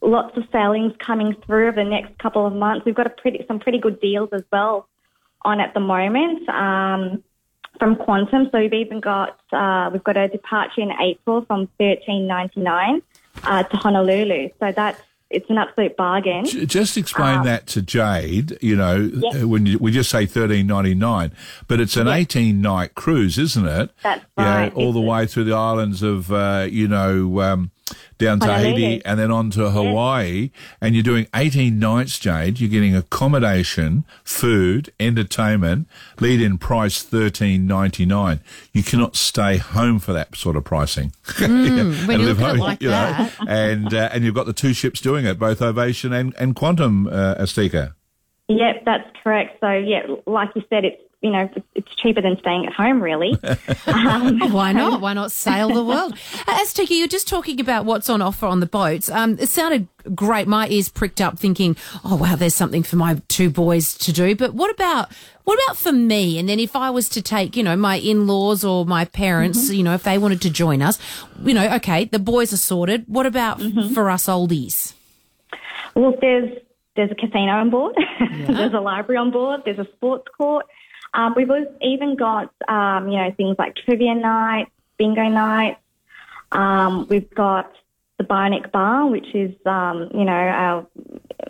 lots 0.00 0.34
of 0.38 0.44
sailings 0.50 0.94
coming 0.98 1.34
through 1.44 1.68
over 1.68 1.84
the 1.84 1.90
next 1.90 2.16
couple 2.16 2.46
of 2.46 2.54
months. 2.54 2.86
We've 2.86 2.94
got 2.94 3.06
a 3.06 3.10
pretty, 3.10 3.44
some 3.46 3.58
pretty 3.60 3.76
good 3.78 4.00
deals 4.00 4.30
as 4.32 4.42
well 4.50 4.88
on 5.42 5.60
at 5.60 5.74
the 5.74 5.80
moment 5.80 6.48
um, 6.48 7.22
from 7.78 7.96
Quantum. 7.96 8.48
So 8.50 8.60
we've 8.60 8.72
even 8.72 9.00
got 9.00 9.38
uh, 9.52 9.90
we've 9.92 10.04
got 10.04 10.16
a 10.16 10.28
departure 10.28 10.80
in 10.80 10.92
April 10.98 11.44
from 11.44 11.68
thirteen 11.78 12.26
ninety 12.26 12.60
nine 12.60 13.02
uh, 13.42 13.64
to 13.64 13.76
Honolulu. 13.76 14.48
So 14.60 14.72
that's 14.72 15.02
it's 15.34 15.50
an 15.50 15.58
absolute 15.58 15.96
bargain. 15.96 16.44
Just 16.44 16.96
explain 16.96 17.38
um, 17.38 17.44
that 17.44 17.66
to 17.68 17.82
Jade. 17.82 18.56
You 18.60 18.76
know, 18.76 19.10
yes. 19.12 19.44
when 19.44 19.66
you, 19.66 19.78
we 19.78 19.90
just 19.90 20.10
say 20.10 20.26
thirteen 20.26 20.66
ninety 20.66 20.94
nine, 20.94 21.32
but 21.68 21.80
it's 21.80 21.96
an 21.96 22.06
yes. 22.06 22.16
eighteen 22.16 22.60
night 22.60 22.94
cruise, 22.94 23.38
isn't 23.38 23.66
it? 23.66 23.90
That's 24.02 24.24
right. 24.36 24.72
all 24.74 24.92
the 24.92 25.00
way 25.00 25.26
through 25.26 25.44
the 25.44 25.54
islands 25.54 26.02
of 26.02 26.32
uh, 26.32 26.66
you 26.70 26.88
know. 26.88 27.40
Um, 27.40 27.70
down 28.18 28.40
to 28.40 28.46
Tahiti 28.46 29.04
and 29.04 29.18
then 29.18 29.30
on 29.30 29.50
to 29.50 29.70
Hawaii. 29.70 30.50
And 30.80 30.94
you're 30.94 31.02
doing 31.02 31.26
18 31.34 31.78
nights, 31.78 32.18
Jade. 32.18 32.60
You're 32.60 32.70
getting 32.70 32.94
accommodation, 32.94 34.04
food, 34.24 34.92
entertainment, 35.00 35.88
lead 36.20 36.40
in 36.40 36.58
price 36.58 37.02
thirteen 37.02 37.66
ninety 37.66 38.06
nine. 38.06 38.40
You 38.72 38.82
cannot 38.82 39.16
stay 39.16 39.56
home 39.58 39.98
for 39.98 40.12
that 40.12 40.36
sort 40.36 40.56
of 40.56 40.64
pricing. 40.64 41.12
Mm, 41.54 42.08
when 42.08 42.20
you 42.20 42.26
live 42.26 42.38
home, 42.38 42.58
like 42.58 42.80
you 42.80 42.88
know, 42.88 43.28
and 43.46 43.92
uh, 43.92 44.08
and 44.12 44.24
you've 44.24 44.34
got 44.34 44.46
the 44.46 44.52
two 44.52 44.72
ships 44.72 45.00
doing 45.00 45.26
it, 45.26 45.38
both 45.38 45.60
Ovation 45.60 46.12
and 46.12 46.34
and 46.38 46.56
Quantum, 46.56 47.06
uh, 47.06 47.34
Asthika. 47.36 47.94
Yep, 48.48 48.84
that's 48.84 49.08
correct. 49.22 49.58
So 49.60 49.70
yeah, 49.72 50.06
like 50.26 50.50
you 50.54 50.62
said, 50.70 50.84
it's 50.84 51.00
you 51.24 51.30
know, 51.30 51.48
it's 51.74 51.88
cheaper 51.96 52.20
than 52.20 52.36
staying 52.38 52.66
at 52.66 52.74
home, 52.74 53.02
really. 53.02 53.32
um, 53.86 54.38
Why 54.52 54.72
not? 54.72 55.00
Why 55.00 55.14
not 55.14 55.32
sail 55.32 55.70
the 55.70 55.82
world? 55.82 56.16
Uh, 56.46 56.58
Asthika, 56.58 56.90
you're 56.90 57.08
just 57.08 57.26
talking 57.26 57.58
about 57.58 57.86
what's 57.86 58.10
on 58.10 58.20
offer 58.20 58.44
on 58.44 58.60
the 58.60 58.66
boats. 58.66 59.10
Um, 59.10 59.38
it 59.38 59.48
sounded 59.48 59.88
great. 60.14 60.46
My 60.46 60.68
ears 60.68 60.90
pricked 60.90 61.20
up 61.20 61.38
thinking, 61.38 61.74
oh, 62.04 62.16
wow, 62.16 62.36
there's 62.36 62.54
something 62.54 62.82
for 62.82 62.96
my 62.96 63.22
two 63.28 63.48
boys 63.48 63.94
to 63.98 64.12
do. 64.12 64.36
But 64.36 64.52
what 64.52 64.70
about, 64.70 65.10
what 65.44 65.58
about 65.64 65.78
for 65.78 65.92
me? 65.92 66.38
And 66.38 66.48
then 66.48 66.60
if 66.60 66.76
I 66.76 66.90
was 66.90 67.08
to 67.10 67.22
take, 67.22 67.56
you 67.56 67.62
know, 67.62 67.76
my 67.76 67.96
in-laws 67.96 68.62
or 68.62 68.84
my 68.84 69.06
parents, 69.06 69.64
mm-hmm. 69.66 69.74
you 69.74 69.82
know, 69.84 69.94
if 69.94 70.02
they 70.02 70.18
wanted 70.18 70.42
to 70.42 70.50
join 70.50 70.82
us, 70.82 70.98
you 71.42 71.54
know, 71.54 71.74
okay, 71.76 72.04
the 72.04 72.18
boys 72.18 72.52
are 72.52 72.58
sorted. 72.58 73.04
What 73.06 73.24
about 73.24 73.58
mm-hmm. 73.60 73.94
for 73.94 74.10
us 74.10 74.26
oldies? 74.26 74.92
Well, 75.94 76.14
there's, 76.20 76.58
there's 76.96 77.10
a 77.10 77.14
casino 77.14 77.52
on 77.52 77.70
board. 77.70 77.94
Yeah. 78.20 78.52
there's 78.52 78.74
a 78.74 78.80
library 78.80 79.18
on 79.18 79.30
board. 79.30 79.62
There's 79.64 79.78
a 79.78 79.88
sports 79.96 80.26
court. 80.36 80.66
Um, 81.14 81.34
we've 81.36 81.48
even 81.80 82.16
got, 82.16 82.52
um, 82.68 83.08
you 83.08 83.16
know, 83.16 83.32
things 83.36 83.56
like 83.58 83.76
trivia 83.76 84.14
nights, 84.14 84.70
bingo 84.98 85.28
nights. 85.28 85.80
Um, 86.52 87.06
we've 87.08 87.32
got 87.34 87.72
the 88.18 88.24
Bionic 88.24 88.70
Bar, 88.72 89.06
which 89.06 89.34
is, 89.34 89.54
um, 89.64 90.10
you 90.12 90.24
know, 90.24 90.32
our 90.32 90.86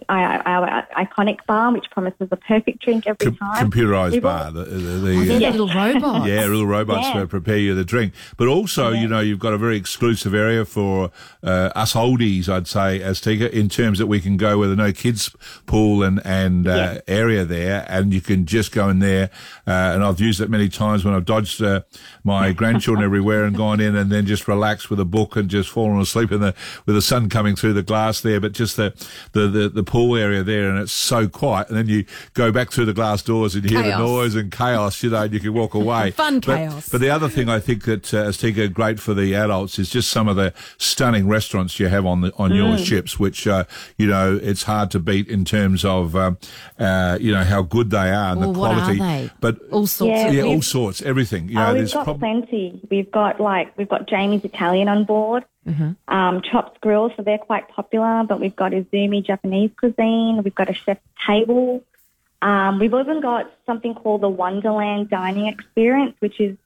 our, 0.09 0.47
our 0.47 0.87
iconic 0.97 1.39
bar, 1.47 1.73
which 1.73 1.87
promises 1.91 2.29
a 2.31 2.37
perfect 2.37 2.81
drink 2.83 3.07
every 3.07 3.33
Com- 3.33 3.37
time. 3.37 3.71
computerized 3.71 4.13
We've 4.13 4.23
bar. 4.23 4.45
al- 4.47 4.53
The, 4.53 4.65
the, 4.65 4.79
the, 4.79 5.17
Oh, 5.17 5.25
they're 5.25 5.49
uh, 5.49 5.53
little 5.53 5.69
robots. 5.69 6.27
Yeah, 6.29 6.41
little 6.43 6.67
robots 6.67 7.07
Yeah. 7.09 7.21
to 7.21 7.27
prepare 7.27 7.59
you 7.59 7.75
the 7.75 7.85
drink. 7.85 8.13
But 8.37 8.49
also, 8.49 8.91
you 8.91 9.09
know, 9.09 9.21
you've 9.21 9.39
got 9.39 9.53
a 9.55 9.59
very 9.59 9.77
exclusive 9.77 10.35
area 10.35 10.65
for 10.65 11.11
uh, 11.43 11.71
us 11.75 11.95
oldies, 11.95 12.49
I'd 12.49 12.67
say, 12.67 13.01
Asthika, 13.01 13.51
in 13.51 13.69
terms 13.69 13.99
that 13.99 14.07
we 14.07 14.21
can 14.21 14.37
go 14.37 14.59
with 14.59 14.73
a 14.73 14.77
no 14.77 14.93
kids 14.93 15.35
pool 15.67 16.03
and, 16.03 16.21
and 16.27 16.67
uh, 16.67 17.01
area 17.09 17.45
there, 17.45 17.87
and 17.89 18.13
you 18.13 18.21
can 18.21 18.47
just 18.47 18.73
go 18.73 18.89
in 18.89 18.99
there. 18.99 19.31
Uh, 19.67 19.71
and 19.95 20.05
I've 20.05 20.21
used 20.21 20.41
it 20.41 20.51
many 20.51 20.69
times 20.69 21.05
when 21.05 21.15
I've 21.15 21.25
dodged 21.25 21.63
uh, 21.63 21.83
my 22.25 22.53
grandchildren 22.53 23.05
everywhere 23.07 23.45
and 23.45 23.57
gone 23.57 23.81
in 23.81 23.97
and 23.97 24.11
then 24.11 24.27
just 24.27 24.49
relaxed 24.49 24.91
with 24.91 25.01
a 25.01 25.05
book 25.05 25.37
and 25.37 25.49
just 25.49 25.69
fallen 25.71 26.01
asleep 26.01 26.33
in 26.33 26.41
the 26.41 26.55
with 26.87 26.95
the 26.97 27.03
sun 27.03 27.29
coming 27.29 27.57
through 27.57 27.73
the 27.75 27.83
glass 27.83 28.21
there. 28.21 28.41
But 28.41 28.53
just 28.53 28.77
the 28.77 28.93
the, 29.33 29.49
the, 29.49 29.69
the 29.69 29.84
pool 29.85 30.17
area 30.17 30.43
there, 30.43 30.69
and 30.71 30.79
it's 30.79 30.93
so 30.93 31.29
quiet. 31.29 31.69
And 31.69 31.77
then 31.77 31.89
you 31.89 32.05
go 32.35 32.51
back 32.53 32.71
through 32.71 32.87
the 32.87 32.93
glass 32.93 33.23
doors 33.23 33.55
and 33.55 33.65
you 33.65 33.77
hear 33.77 33.83
Chaos. 33.85 33.99
the 34.01 34.05
noise 34.07 34.35
and 34.35 34.51
chaos, 34.53 35.03
you 35.03 35.11
know, 35.11 35.23
and 35.23 35.33
you 35.33 35.41
can 35.41 35.53
walk 35.55 35.75
away. 35.75 36.11
Fun 36.17 36.41
But- 36.41 36.57
chaos. 36.57 36.89
But 36.89 37.01
the 37.01 37.11
other 37.11 37.29
thing 37.29 37.49
I 37.49 37.61
think 37.61 37.85
that 37.85 38.13
uh, 38.15 38.25
Asthika 38.29 38.73
great 38.73 38.99
for 39.01 39.15
the 39.15 39.35
adults 39.35 39.79
is 39.79 39.91
just 39.91 40.11
some 40.11 40.29
of 40.29 40.37
the 40.37 40.53
stunning 40.79 41.29
restaurants 41.29 41.79
you 41.79 41.89
have 41.89 42.07
on 42.07 42.21
the 42.23 42.33
on 42.37 42.53
your 42.55 42.65
Mm. 42.77 42.85
ships, 42.85 43.19
which 43.21 43.47
uh, 43.47 43.65
you 43.99 44.07
know 44.07 44.39
it's 44.43 44.63
hard 44.65 44.91
to 44.93 44.99
beat 44.99 45.29
in 45.29 45.45
terms 45.45 45.85
of 45.85 46.17
um, 46.17 46.39
uh, 46.79 47.19
you 47.21 47.33
know 47.33 47.45
how 47.45 47.63
good 47.63 47.91
they 47.91 48.11
are 48.11 48.33
and 48.33 48.41
Well, 48.41 48.53
the 48.53 48.59
what 48.59 48.71
are 48.73 48.75
quality. 48.81 48.99
they? 48.99 49.31
But 49.41 49.59
All 49.71 49.87
sorts 49.87 50.11
Yeah, 50.19 50.31
yeah, 50.31 50.43
all 50.45 50.63
sorts, 50.63 51.03
everything. 51.03 51.49
You 51.49 51.55
know, 51.57 51.69
oh, 51.71 51.75
we've 51.75 51.93
got 51.93 52.05
prob- 52.05 52.19
plenty. 52.21 52.81
We've 52.91 53.11
got 53.11 53.41
like 53.41 53.77
we've 53.77 53.89
got 53.89 54.07
Jamie's 54.09 54.45
Italian 54.45 54.89
on 54.89 55.05
board, 55.05 55.45
um, 56.09 56.43
Chops 56.43 56.77
Grill, 56.81 57.11
so 57.17 57.23
they're 57.23 57.39
quite 57.39 57.69
popular. 57.69 58.25
But 58.29 58.41
we've 58.41 58.55
got 58.55 58.73
Izumi 58.73 59.25
Japanese 59.25 59.71
cuisine. 59.79 60.43
We've 60.45 60.55
got 60.55 60.71
a 60.71 60.75
chef's 60.75 61.01
table. 61.27 61.83
Um, 62.43 62.79
we've 62.79 62.93
even 62.93 63.21
got 63.21 63.51
something 63.65 63.95
called 63.95 64.21
the 64.21 64.29
Wonderland 64.29 65.09
Dining 65.09 65.47
Experience, 65.47 66.15
which 66.21 66.39
is 66.41 66.57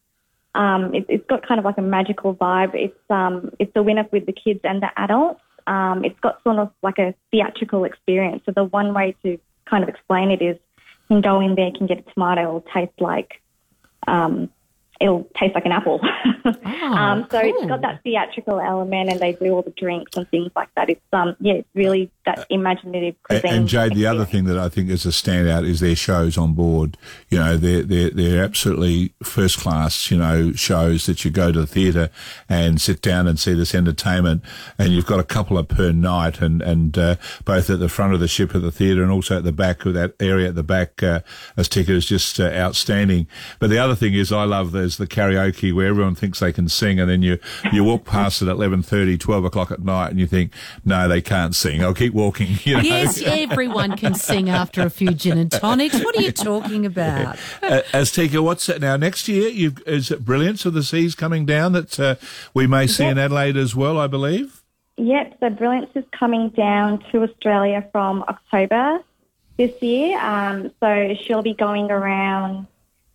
um, 0.55 0.95
it, 0.95 1.07
it's 1.09 1.27
got 1.27 1.47
kind 1.47 1.59
of 1.59 1.65
like 1.65 1.79
a 1.79 1.83
magical 1.83 2.35
vibe. 2.35 2.75
It's 2.75 2.99
um, 3.11 3.53
it's 3.59 3.73
a 3.77 3.83
winner 3.83 4.07
with 4.11 4.27
the 4.27 4.33
kids 4.33 4.61
and 4.65 4.83
the 4.83 4.91
adults. 4.97 5.41
Um, 5.67 6.05
it's 6.05 6.19
got 6.21 6.43
sort 6.43 6.59
of 6.59 6.73
like 6.83 6.99
a 6.99 7.15
theatrical 7.31 7.85
experience. 7.85 8.43
So 8.47 8.53
the 8.53 8.65
one 8.65 8.95
way 8.95 9.15
to 9.23 9.39
kind 9.67 9.83
of 9.85 9.89
explain 9.89 10.31
it 10.31 10.43
is, 10.43 10.57
you 11.09 11.17
can 11.17 11.21
go 11.21 11.41
in 11.41 11.55
there, 11.55 11.67
you 11.67 11.73
can 11.77 11.87
get 11.87 11.99
a 11.99 12.13
tomato, 12.13 12.41
it'll 12.41 12.61
taste 12.63 13.01
like 13.01 13.41
um, 14.07 14.51
it'll 15.01 15.29
taste 15.37 15.55
like 15.55 15.65
an 15.67 15.73
apple. 15.73 16.01
um, 16.45 17.27
so 17.31 17.39
Oh, 17.39 17.41
cool. 17.43 17.55
it's 17.57 17.67
got 17.67 17.83
that 17.83 18.01
theatrical 18.03 18.61
element, 18.61 19.11
and 19.11 19.21
they 19.21 19.33
do 19.33 19.53
all 19.53 19.63
the 19.63 19.71
drinks 19.77 20.17
and 20.17 20.29
things 20.31 20.51
like 20.57 20.69
that. 20.77 20.91
It's 20.91 21.01
um, 21.13 21.37
yeah, 21.41 21.55
it's 21.55 21.69
really 21.75 22.11
that 22.29 22.47
imaginative 22.51 23.15
Uh, 23.31 23.35
And, 23.35 23.41
cuisine. 23.43 23.59
and 23.59 23.69
Jade, 23.69 23.95
the 23.95 24.07
other 24.07 24.25
thing 24.25 24.45
that 24.45 24.59
I 24.59 24.69
think 24.69 24.91
is 24.91 25.05
a 25.07 25.11
standout 25.11 25.67
is 25.67 25.81
their 25.81 25.97
shows 25.97 26.37
on 26.39 26.53
board. 26.55 26.97
You 27.31 27.39
know, 27.39 27.57
they're 27.57 27.83
they're 27.83 28.11
they're 28.11 28.45
absolutely 28.45 29.13
first 29.23 29.59
class. 29.59 30.11
You 30.11 30.19
know, 30.19 30.53
shows 30.53 31.07
that 31.07 31.25
you 31.25 31.31
go 31.31 31.51
to 31.53 31.61
the 31.61 31.67
theatre 31.67 32.11
and 32.49 32.81
sit 32.81 33.03
down 33.03 33.27
and 33.27 33.39
see 33.39 33.55
this 33.55 33.75
entertainment, 33.75 34.43
and 34.79 34.93
you've 34.93 35.07
got 35.07 35.21
a 35.21 35.25
couple 35.25 35.59
of 35.59 35.69
per 35.69 35.93
night, 35.93 36.41
and 36.41 36.63
and 36.63 36.97
uh, 36.99 37.17
both 37.45 37.71
at 37.71 37.79
the 37.81 37.89
front 37.89 38.15
of 38.15 38.21
the 38.21 38.29
ship 38.29 38.55
at 38.55 38.63
the 38.63 38.71
theatre 38.73 39.03
and 39.03 39.11
also 39.11 39.37
at 39.39 39.45
the 39.45 39.53
back 39.53 39.85
of 39.87 39.95
that 39.95 40.15
area 40.21 40.49
at 40.49 40.55
the 40.55 40.63
back. 40.63 41.03
Uh, 41.03 41.21
as 41.57 41.69
ticket 41.69 41.95
is 41.97 42.07
just 42.07 42.39
uh, 42.41 42.45
outstanding. 42.53 43.27
But 43.59 43.71
the 43.71 43.79
other 43.79 43.95
thing 43.95 44.15
is, 44.15 44.31
I 44.33 44.45
love 44.45 44.73
there's 44.73 44.97
the 44.99 45.07
karaoke 45.07 45.73
where 45.75 45.87
everyone 45.89 46.15
thinks 46.15 46.41
they 46.41 46.53
can 46.53 46.69
sing, 46.69 47.01
and 47.01 47.09
then 47.11 47.23
you 47.23 47.39
you 47.73 47.85
walk 47.85 48.05
past 48.05 48.43
it 48.43 48.49
at 48.49 48.57
11:30, 48.57 49.19
12 49.19 49.45
o'clock 49.45 49.71
at 49.71 49.81
night, 49.83 50.11
and 50.11 50.21
you 50.21 50.27
think, 50.27 50.53
no, 50.85 51.09
they 51.09 51.21
can't 51.21 51.55
sing. 51.55 51.83
I'll 51.83 51.95
keep 51.95 52.15
walking. 52.19 52.59
You 52.65 52.77
know? 52.77 52.83
Yes, 52.83 53.23
everyone 53.25 53.97
can 53.97 54.15
sing 54.15 54.51
after 54.51 54.83
a 54.83 54.91
few 54.91 55.13
gin 55.13 55.39
and 55.39 55.51
tonics. 55.51 56.03
What 56.03 56.17
are 56.17 56.23
you 56.23 56.33
talking 56.33 56.85
about? 56.85 57.37
Uh, 57.63 57.83
Asthika, 57.93 58.43
what's 58.43 58.67
that 58.67 58.81
now? 58.81 58.97
Next 58.97 59.29
year, 59.29 59.49
you've, 59.49 59.81
is 59.87 60.11
it 60.11 60.25
Brilliance 60.25 60.67
of 60.67 60.75
the 60.75 60.83
Seas 60.83 61.15
coming 61.15 61.47
down 61.47 61.73
that 61.73 61.99
uh, 61.99 62.17
we 62.53 62.67
may 62.67 62.87
see 62.87 63.05
in 63.05 63.19
Adelaide 63.19 63.57
as 63.57 63.75
well, 63.75 63.99
I 63.99 64.07
believe? 64.07 64.63
Yep, 64.97 65.37
so 65.39 65.51
Brilliance 65.51 65.91
is 65.95 66.05
coming 66.11 66.51
down 66.51 67.05
to 67.13 67.23
Australia 67.23 67.87
from 67.93 68.23
October 68.23 68.99
this 69.57 69.81
year. 69.81 70.19
Um, 70.19 70.73
so 70.81 71.15
she'll 71.23 71.43
be 71.43 71.55
going 71.55 71.91
around 71.91 72.67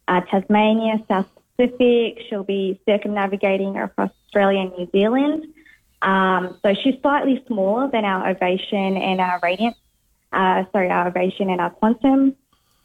uh, 0.08 0.22
Tasmania, 0.22 1.04
South 1.10 1.28
Pacific. 1.58 2.24
She'll 2.30 2.44
be 2.44 2.80
circumnavigating 2.88 3.78
across 3.78 4.12
Australia 4.28 4.62
and 4.62 4.72
New 4.78 4.90
Zealand. 4.92 5.46
Um, 6.04 6.60
so 6.62 6.76
she's 6.84 6.96
slightly 7.02 7.44
smaller 7.48 7.90
than 7.90 8.06
our 8.06 8.30
Ovation 8.30 8.98
and 8.98 9.22
our 9.22 9.40
Radiant, 9.42 9.76
uh, 10.32 10.66
sorry, 10.72 10.90
our 10.90 11.08
Ovation 11.08 11.50
and 11.50 11.62
our 11.62 11.70
Quantum 11.70 12.36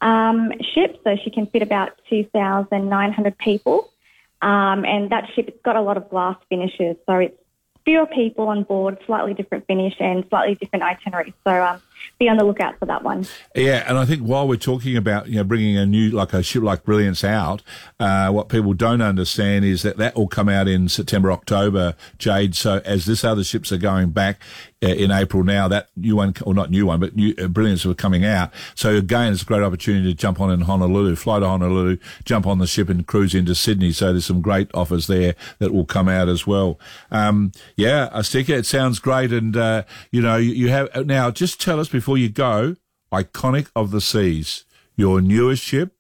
um, 0.01 0.53
ship. 0.75 1.01
So 1.05 1.17
she 1.23 1.31
can 1.31 1.47
fit 1.47 1.63
about 1.63 2.01
2,900 2.09 3.37
people. 3.39 3.93
Um, 4.41 4.85
and 4.85 5.11
that 5.11 5.29
ship, 5.35 5.49
it's 5.49 5.63
got 5.63 5.75
a 5.75 5.83
lot 5.83 5.97
of 5.97 6.09
glass 6.09 6.37
finishes. 6.49 6.97
So 7.07 7.15
it's 7.17 7.37
fewer 7.85 8.07
people 8.07 8.49
on 8.49 8.63
board, 8.63 8.99
slightly 9.07 9.35
different 9.35 9.67
finish 9.67 9.95
and 9.99 10.25
slightly 10.29 10.55
different 10.55 10.85
itinerary. 10.85 11.35
So 11.43 11.51
um, 11.51 11.83
be 12.19 12.29
on 12.29 12.37
the 12.37 12.45
lookout 12.45 12.79
for 12.79 12.87
that 12.87 13.03
one. 13.03 13.27
Yeah, 13.55 13.85
and 13.87 13.97
I 13.97 14.05
think 14.05 14.23
while 14.23 14.49
we're 14.49 14.57
talking 14.57 14.97
about 14.97 15.29
you 15.29 15.37
know 15.37 15.45
bringing 15.45 15.77
a 15.77 15.87
new 15.87 16.11
like 16.11 16.33
a 16.33 16.43
ship 16.43 16.63
like 16.63 16.85
Brilliance 16.85 17.23
out, 17.23 17.63
uh, 18.01 18.31
what 18.31 18.49
people 18.49 18.75
don't 18.75 19.03
understand 19.03 19.65
is 19.65 19.83
that 19.83 19.97
that 19.99 20.17
will 20.17 20.29
come 20.29 20.49
out 20.49 20.69
in 20.69 20.89
September, 20.89 21.31
October, 21.31 21.95
Jade. 22.19 22.55
So 22.55 22.81
as 22.85 23.07
this 23.07 23.25
other 23.25 23.45
ships 23.45 23.71
are 23.73 23.79
going 23.79 24.11
back 24.11 24.41
uh, 24.83 24.89
in 24.89 25.11
April 25.11 25.43
now, 25.45 25.69
that 25.69 25.89
new 25.97 26.17
one 26.17 26.35
or 26.45 26.55
not 26.55 26.71
new 26.71 26.87
one, 26.87 27.01
but 27.01 27.17
new 27.17 27.35
uh, 27.39 27.49
Brilliance 27.49 27.85
are 27.87 27.95
coming 27.95 28.25
out. 28.25 28.53
So 28.75 28.97
again, 28.97 29.33
it's 29.33 29.43
a 29.43 29.45
great 29.45 29.63
opportunity 29.63 30.09
to 30.09 30.15
jump 30.15 30.41
on 30.41 30.51
in 30.51 30.63
Honolulu, 30.63 31.17
fly 31.17 31.41
to 31.41 31.47
Honolulu, 31.47 31.99
jump 32.25 32.47
on 32.47 32.59
the 32.59 32.67
ship 32.67 32.89
and 32.89 33.07
cruise 33.07 33.35
into 33.35 33.55
Sydney. 33.55 33.93
So 33.93 34.13
there's 34.13 34.27
some 34.27 34.41
great 34.41 34.71
offers 34.75 35.07
there 35.07 35.35
that 35.59 35.73
will 35.73 35.87
come 35.87 36.09
out 36.09 36.29
as 36.29 36.47
well. 36.47 36.79
Um, 37.11 37.53
yeah, 37.77 38.09
Asthika, 38.13 38.51
it 38.51 38.67
sounds 38.67 38.99
great, 38.99 39.33
and 39.33 39.57
uh, 39.57 39.83
you 40.11 40.21
know 40.21 40.37
you, 40.37 40.53
you 40.53 40.69
have 40.69 41.07
now. 41.07 41.31
Just 41.31 41.61
tell 41.61 41.81
us 41.81 41.88
before 41.89 42.19
you 42.19 42.29
go, 42.29 42.77
iconic 43.13 43.71
of 43.75 43.91
the 43.91 44.01
seas, 44.01 44.65
your 44.97 45.21
newest 45.21 45.63
ship. 45.63 45.95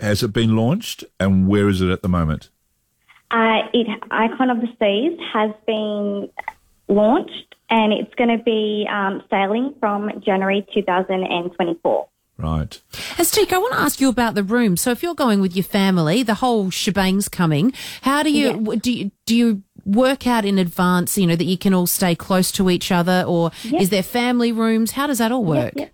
Has 0.00 0.22
it 0.22 0.32
been 0.32 0.56
launched, 0.56 1.04
and 1.20 1.46
where 1.46 1.68
is 1.68 1.80
it 1.80 1.88
at 1.88 2.02
the 2.02 2.08
moment? 2.08 2.50
Uh, 3.30 3.62
it 3.72 3.86
Icon 4.10 4.50
of 4.50 4.60
the 4.60 4.68
Seas 4.78 5.18
has 5.32 5.50
been 5.66 6.28
launched 6.88 7.54
and 7.70 7.92
it's 7.92 8.14
going 8.14 8.36
to 8.36 8.42
be 8.44 8.86
um, 8.90 9.22
sailing 9.30 9.74
from 9.80 10.10
January 10.20 10.66
2024. 10.74 12.08
Right. 12.36 12.80
Asthika, 13.16 13.52
I 13.52 13.58
want 13.58 13.74
to 13.74 13.80
ask 13.80 14.00
you 14.00 14.08
about 14.08 14.34
the 14.34 14.42
room. 14.42 14.76
So 14.76 14.90
if 14.90 15.02
you're 15.02 15.14
going 15.14 15.40
with 15.40 15.54
your 15.54 15.64
family, 15.64 16.22
the 16.22 16.34
whole 16.34 16.70
shebang's 16.70 17.28
coming. 17.28 17.72
How 18.02 18.22
do 18.22 18.32
you 18.32 18.52
w 18.52 18.78
do 18.78 18.92
you 18.92 19.10
do 19.24 19.36
you 19.36 19.62
work 19.84 20.26
out 20.26 20.44
in 20.44 20.58
advance? 20.58 21.16
You 21.16 21.28
know 21.28 21.36
that 21.36 21.44
you 21.44 21.56
can 21.56 21.72
all 21.72 21.86
stay 21.86 22.14
close 22.16 22.50
to 22.52 22.70
each 22.70 22.90
other, 22.90 23.24
or 23.26 23.52
is 23.64 23.90
there 23.90 24.02
family 24.02 24.50
rooms? 24.50 24.92
How 24.92 25.06
does 25.06 25.18
that 25.18 25.30
all 25.30 25.44
work? 25.44 25.74
Yep. 25.76 25.92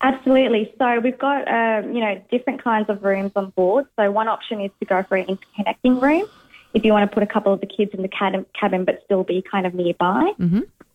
Absolutely. 0.00 0.72
So 0.78 1.00
we've 1.00 1.18
got 1.18 1.46
um, 1.48 1.92
you 1.92 2.00
know 2.00 2.22
different 2.30 2.64
kinds 2.64 2.88
of 2.88 3.04
rooms 3.04 3.32
on 3.36 3.50
board. 3.50 3.86
So 3.96 4.10
one 4.10 4.28
option 4.28 4.62
is 4.62 4.70
to 4.80 4.86
go 4.86 5.02
for 5.02 5.16
an 5.16 5.26
interconnecting 5.26 6.00
room 6.00 6.28
if 6.74 6.84
you 6.84 6.92
want 6.92 7.08
to 7.08 7.14
put 7.14 7.22
a 7.22 7.26
couple 7.26 7.52
of 7.52 7.60
the 7.60 7.66
kids 7.66 7.92
in 7.94 8.02
the 8.02 8.08
cabin, 8.08 8.44
cabin 8.58 8.84
but 8.84 9.00
still 9.04 9.22
be 9.22 9.42
kind 9.48 9.66
of 9.66 9.74
nearby. 9.74 10.32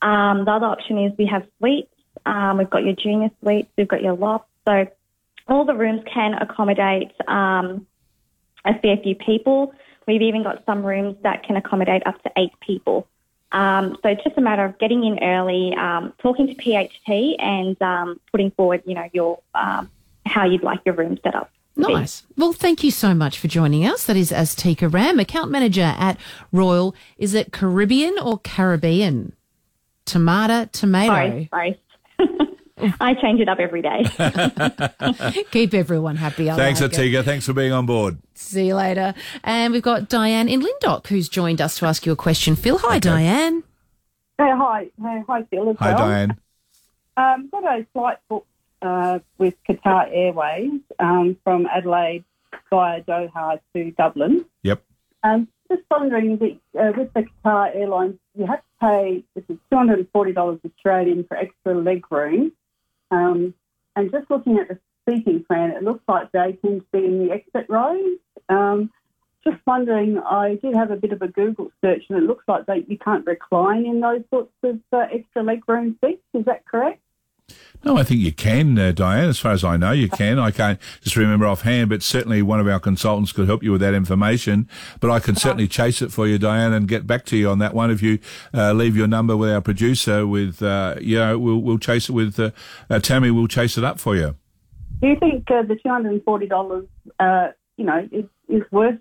Um, 0.01 0.45
the 0.45 0.51
other 0.51 0.65
option 0.65 0.99
is 0.99 1.13
we 1.17 1.25
have 1.25 1.47
suites. 1.57 1.89
Um, 2.25 2.57
we've 2.57 2.69
got 2.69 2.83
your 2.83 2.95
junior 2.95 3.29
suites. 3.41 3.69
We've 3.77 3.87
got 3.87 4.01
your 4.01 4.13
loft. 4.13 4.45
So 4.65 4.87
all 5.47 5.65
the 5.65 5.75
rooms 5.75 6.01
can 6.11 6.33
accommodate 6.35 7.11
um, 7.27 7.85
a 8.65 8.77
fair 8.79 8.97
few 8.97 9.15
people. 9.15 9.73
We've 10.07 10.21
even 10.21 10.43
got 10.43 10.63
some 10.65 10.85
rooms 10.85 11.17
that 11.23 11.43
can 11.43 11.55
accommodate 11.55 12.05
up 12.05 12.21
to 12.23 12.31
eight 12.37 12.51
people. 12.61 13.07
Um, 13.51 13.97
so 14.01 14.09
it's 14.09 14.23
just 14.23 14.37
a 14.37 14.41
matter 14.41 14.63
of 14.63 14.77
getting 14.77 15.03
in 15.03 15.23
early, 15.23 15.73
um, 15.75 16.13
talking 16.21 16.47
to 16.47 16.55
PHT, 16.55 17.35
and 17.39 17.81
um, 17.81 18.19
putting 18.31 18.51
forward, 18.51 18.83
you 18.85 18.93
know, 18.93 19.09
your 19.11 19.39
um, 19.55 19.89
how 20.25 20.45
you'd 20.45 20.63
like 20.63 20.81
your 20.85 20.95
room 20.95 21.17
set 21.23 21.33
up. 21.33 21.51
be. 21.75 21.93
Nice. 21.93 22.23
Well, 22.37 22.53
thank 22.53 22.83
you 22.83 22.91
so 22.91 23.13
much 23.13 23.39
for 23.39 23.47
joining 23.47 23.85
us. 23.85 24.05
That 24.05 24.17
is 24.17 24.31
Asthika 24.31 24.91
Ram, 24.91 25.19
account 25.19 25.49
manager 25.49 25.95
at 25.97 26.17
Royal. 26.51 26.95
Is 27.17 27.33
it 27.33 27.51
Caribbean 27.51 28.19
or 28.19 28.37
Caribbean? 28.39 29.33
Tomato, 30.05 30.65
tomato. 30.71 31.47
Both, 31.51 31.77
both. 32.17 32.39
I 32.99 33.13
change 33.13 33.39
it 33.39 33.49
up 33.49 33.59
every 33.59 33.81
day. 33.81 34.05
Keep 35.51 35.73
everyone 35.73 36.15
happy. 36.15 36.49
I 36.49 36.55
Thanks, 36.55 36.81
like 36.81 36.93
it. 36.93 36.97
Asthika. 36.97 37.23
Thanks 37.23 37.45
for 37.45 37.53
being 37.53 37.71
on 37.71 37.85
board. 37.85 38.17
See 38.33 38.67
you 38.67 38.75
later. 38.75 39.13
And 39.43 39.73
we've 39.73 39.83
got 39.83 40.09
Diane 40.09 40.47
in 40.47 40.61
Lyndoch 40.61 41.07
who's 41.07 41.29
joined 41.29 41.61
us 41.61 41.77
to 41.79 41.85
ask 41.85 42.05
you 42.05 42.11
a 42.11 42.15
question. 42.15 42.55
Phil, 42.55 42.77
hi, 42.77 42.99
Diane. 42.99 43.63
Hey, 44.37 44.51
hi, 44.51 44.89
hey, 45.01 45.23
hi, 45.27 45.43
Phil. 45.43 45.69
As 45.71 45.75
Hi, 45.79 45.93
well. 45.93 46.07
Diane. 46.07 46.37
Um, 47.17 47.49
got 47.51 47.63
a 47.65 47.85
flight 47.91 48.17
booked 48.29 48.47
uh, 48.81 49.19
with 49.37 49.55
Qatar 49.67 50.07
Airways 50.09 50.79
um, 50.99 51.35
from 51.43 51.65
Adelaide 51.65 52.23
via 52.69 53.01
Doha 53.01 53.59
to 53.75 53.91
Dublin. 53.91 54.45
Yep. 54.63 54.81
Um, 55.23 55.49
just 55.69 55.83
wondering, 55.91 56.37
the, 56.37 56.79
uh, 56.79 56.93
with 56.95 57.11
the 57.13 57.25
Qatar 57.43 57.75
Airlines, 57.75 58.17
you 58.35 58.45
have 58.45 58.59
to 58.59 58.63
pay 58.79 59.23
this 59.35 59.43
is 59.49 59.57
two 59.69 59.77
hundred 59.77 59.99
and 59.99 60.09
forty 60.11 60.31
dollars 60.31 60.59
Australian 60.65 61.25
for 61.25 61.35
extra 61.35 61.75
leg 61.75 62.05
room 62.09 62.53
Um, 63.11 63.53
and 63.95 64.11
just 64.11 64.29
looking 64.29 64.57
at 64.57 64.67
the 64.67 64.79
seating 65.07 65.43
plan, 65.43 65.71
it 65.71 65.83
looks 65.83 66.03
like 66.07 66.31
they 66.31 66.57
tend 66.63 66.81
to 66.81 66.87
be 66.91 67.05
in 67.05 67.25
the 67.25 67.33
exit 67.33 67.65
rows. 67.69 68.17
Um, 68.47 68.91
just 69.43 69.57
wondering, 69.65 70.19
I 70.19 70.55
did 70.61 70.75
have 70.75 70.91
a 70.91 70.95
bit 70.95 71.11
of 71.11 71.21
a 71.21 71.27
Google 71.27 71.71
search, 71.83 72.03
and 72.09 72.17
it 72.17 72.25
looks 72.25 72.43
like 72.47 72.65
that 72.65 72.89
you 72.89 72.97
can't 72.97 73.25
recline 73.25 73.85
in 73.85 73.99
those 73.99 74.23
sorts 74.29 74.51
of 74.63 74.79
uh, 74.91 75.05
extra 75.11 75.43
legroom 75.43 75.95
seats. 76.03 76.23
Is 76.33 76.45
that 76.45 76.65
correct? 76.65 77.01
No, 77.85 77.95
I 77.95 78.03
think 78.03 78.19
you 78.19 78.33
can, 78.33 78.77
uh, 78.77 78.91
Diane. 78.91 79.29
As 79.29 79.39
far 79.39 79.53
as 79.53 79.63
I 79.63 79.77
know, 79.77 79.91
you 79.91 80.09
can. 80.09 80.37
I 80.37 80.51
can't 80.51 80.79
just 81.01 81.15
remember 81.15 81.45
offhand, 81.45 81.89
but 81.89 82.03
certainly 82.03 82.41
one 82.41 82.59
of 82.59 82.67
our 82.67 82.79
consultants 82.79 83.31
could 83.31 83.47
help 83.47 83.63
you 83.63 83.71
with 83.71 83.79
that 83.79 83.93
information. 83.93 84.67
But 84.99 85.11
I 85.11 85.19
can 85.19 85.35
certainly 85.35 85.67
chase 85.67 86.01
it 86.01 86.11
for 86.11 86.27
you, 86.27 86.37
Diane, 86.37 86.73
and 86.73 86.89
get 86.89 87.07
back 87.07 87.23
to 87.27 87.37
you 87.37 87.49
on 87.49 87.59
that 87.59 87.73
one. 87.73 87.89
If 87.89 88.01
you 88.01 88.19
uh, 88.53 88.73
leave 88.73 88.97
your 88.97 89.07
number 89.07 89.37
with 89.37 89.49
our 89.49 89.61
producer, 89.61 90.27
with 90.27 90.61
uh, 90.61 90.95
you 90.99 91.17
know, 91.17 91.39
we'll 91.39 91.61
we'll 91.61 91.77
chase 91.79 92.09
it 92.09 92.13
with 92.13 92.37
uh, 92.37 92.51
uh, 92.89 92.99
Tammy. 92.99 93.31
We'll 93.31 93.47
chase 93.47 93.77
it 93.77 93.85
up 93.85 93.97
for 93.97 94.13
you. 94.13 94.35
Do 95.01 95.07
you 95.07 95.15
think 95.15 95.49
uh, 95.49 95.61
the 95.61 95.75
two 95.75 95.89
hundred 95.89 96.11
and 96.11 96.23
forty 96.25 96.47
dollars, 96.47 96.85
uh, 97.19 97.49
you 97.77 97.85
know, 97.85 98.05
is, 98.11 98.25
is 98.49 98.63
worth? 98.71 98.99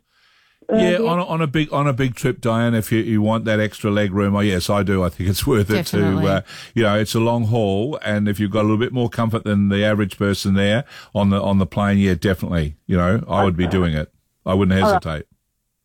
Uh, 0.71 0.77
Yeah, 0.77 0.99
the- 0.99 1.07
on 1.07 1.19
a, 1.19 1.25
on 1.25 1.41
a 1.41 1.47
big 1.47 1.73
on 1.73 1.87
a 1.87 1.93
big 1.93 2.15
trip, 2.15 2.41
Diane. 2.41 2.75
If 2.75 2.93
you, 2.93 2.99
you 3.01 3.23
want 3.23 3.45
that 3.47 3.59
extra 3.61 3.91
leg 3.91 4.13
room, 4.13 4.37
oh 4.37 4.41
yes, 4.41 4.69
I 4.69 4.83
do. 4.83 5.03
I 5.03 5.09
think 5.09 5.31
it's 5.31 5.47
worth 5.53 5.71
it 5.71 5.87
to. 5.87 5.99
Uh, 6.27 6.41
you 6.75 6.83
know, 6.83 6.99
it's 6.99 7.15
a 7.15 7.21
long 7.21 7.45
haul, 7.47 7.99
and 8.05 8.29
if 8.29 8.39
you've 8.39 8.51
got 8.51 8.61
a 8.61 8.69
little 8.69 8.77
bit 8.77 8.93
more 8.93 9.09
comfort 9.09 9.45
than 9.45 9.69
the 9.71 9.83
average 9.85 10.19
person 10.19 10.55
there 10.55 10.85
on 11.15 11.31
the 11.31 11.41
on 11.41 11.59
the 11.59 11.67
plane, 11.67 11.99
yeah, 11.99 12.15
definitely. 12.15 12.77
You 12.87 12.97
know, 12.99 13.25
I 13.29 13.45
would 13.45 13.57
be 13.57 13.67
doing 13.71 13.95
it. 13.95 14.13
I 14.45 14.55
wouldn't 14.55 14.79
hesitate. 14.79 15.27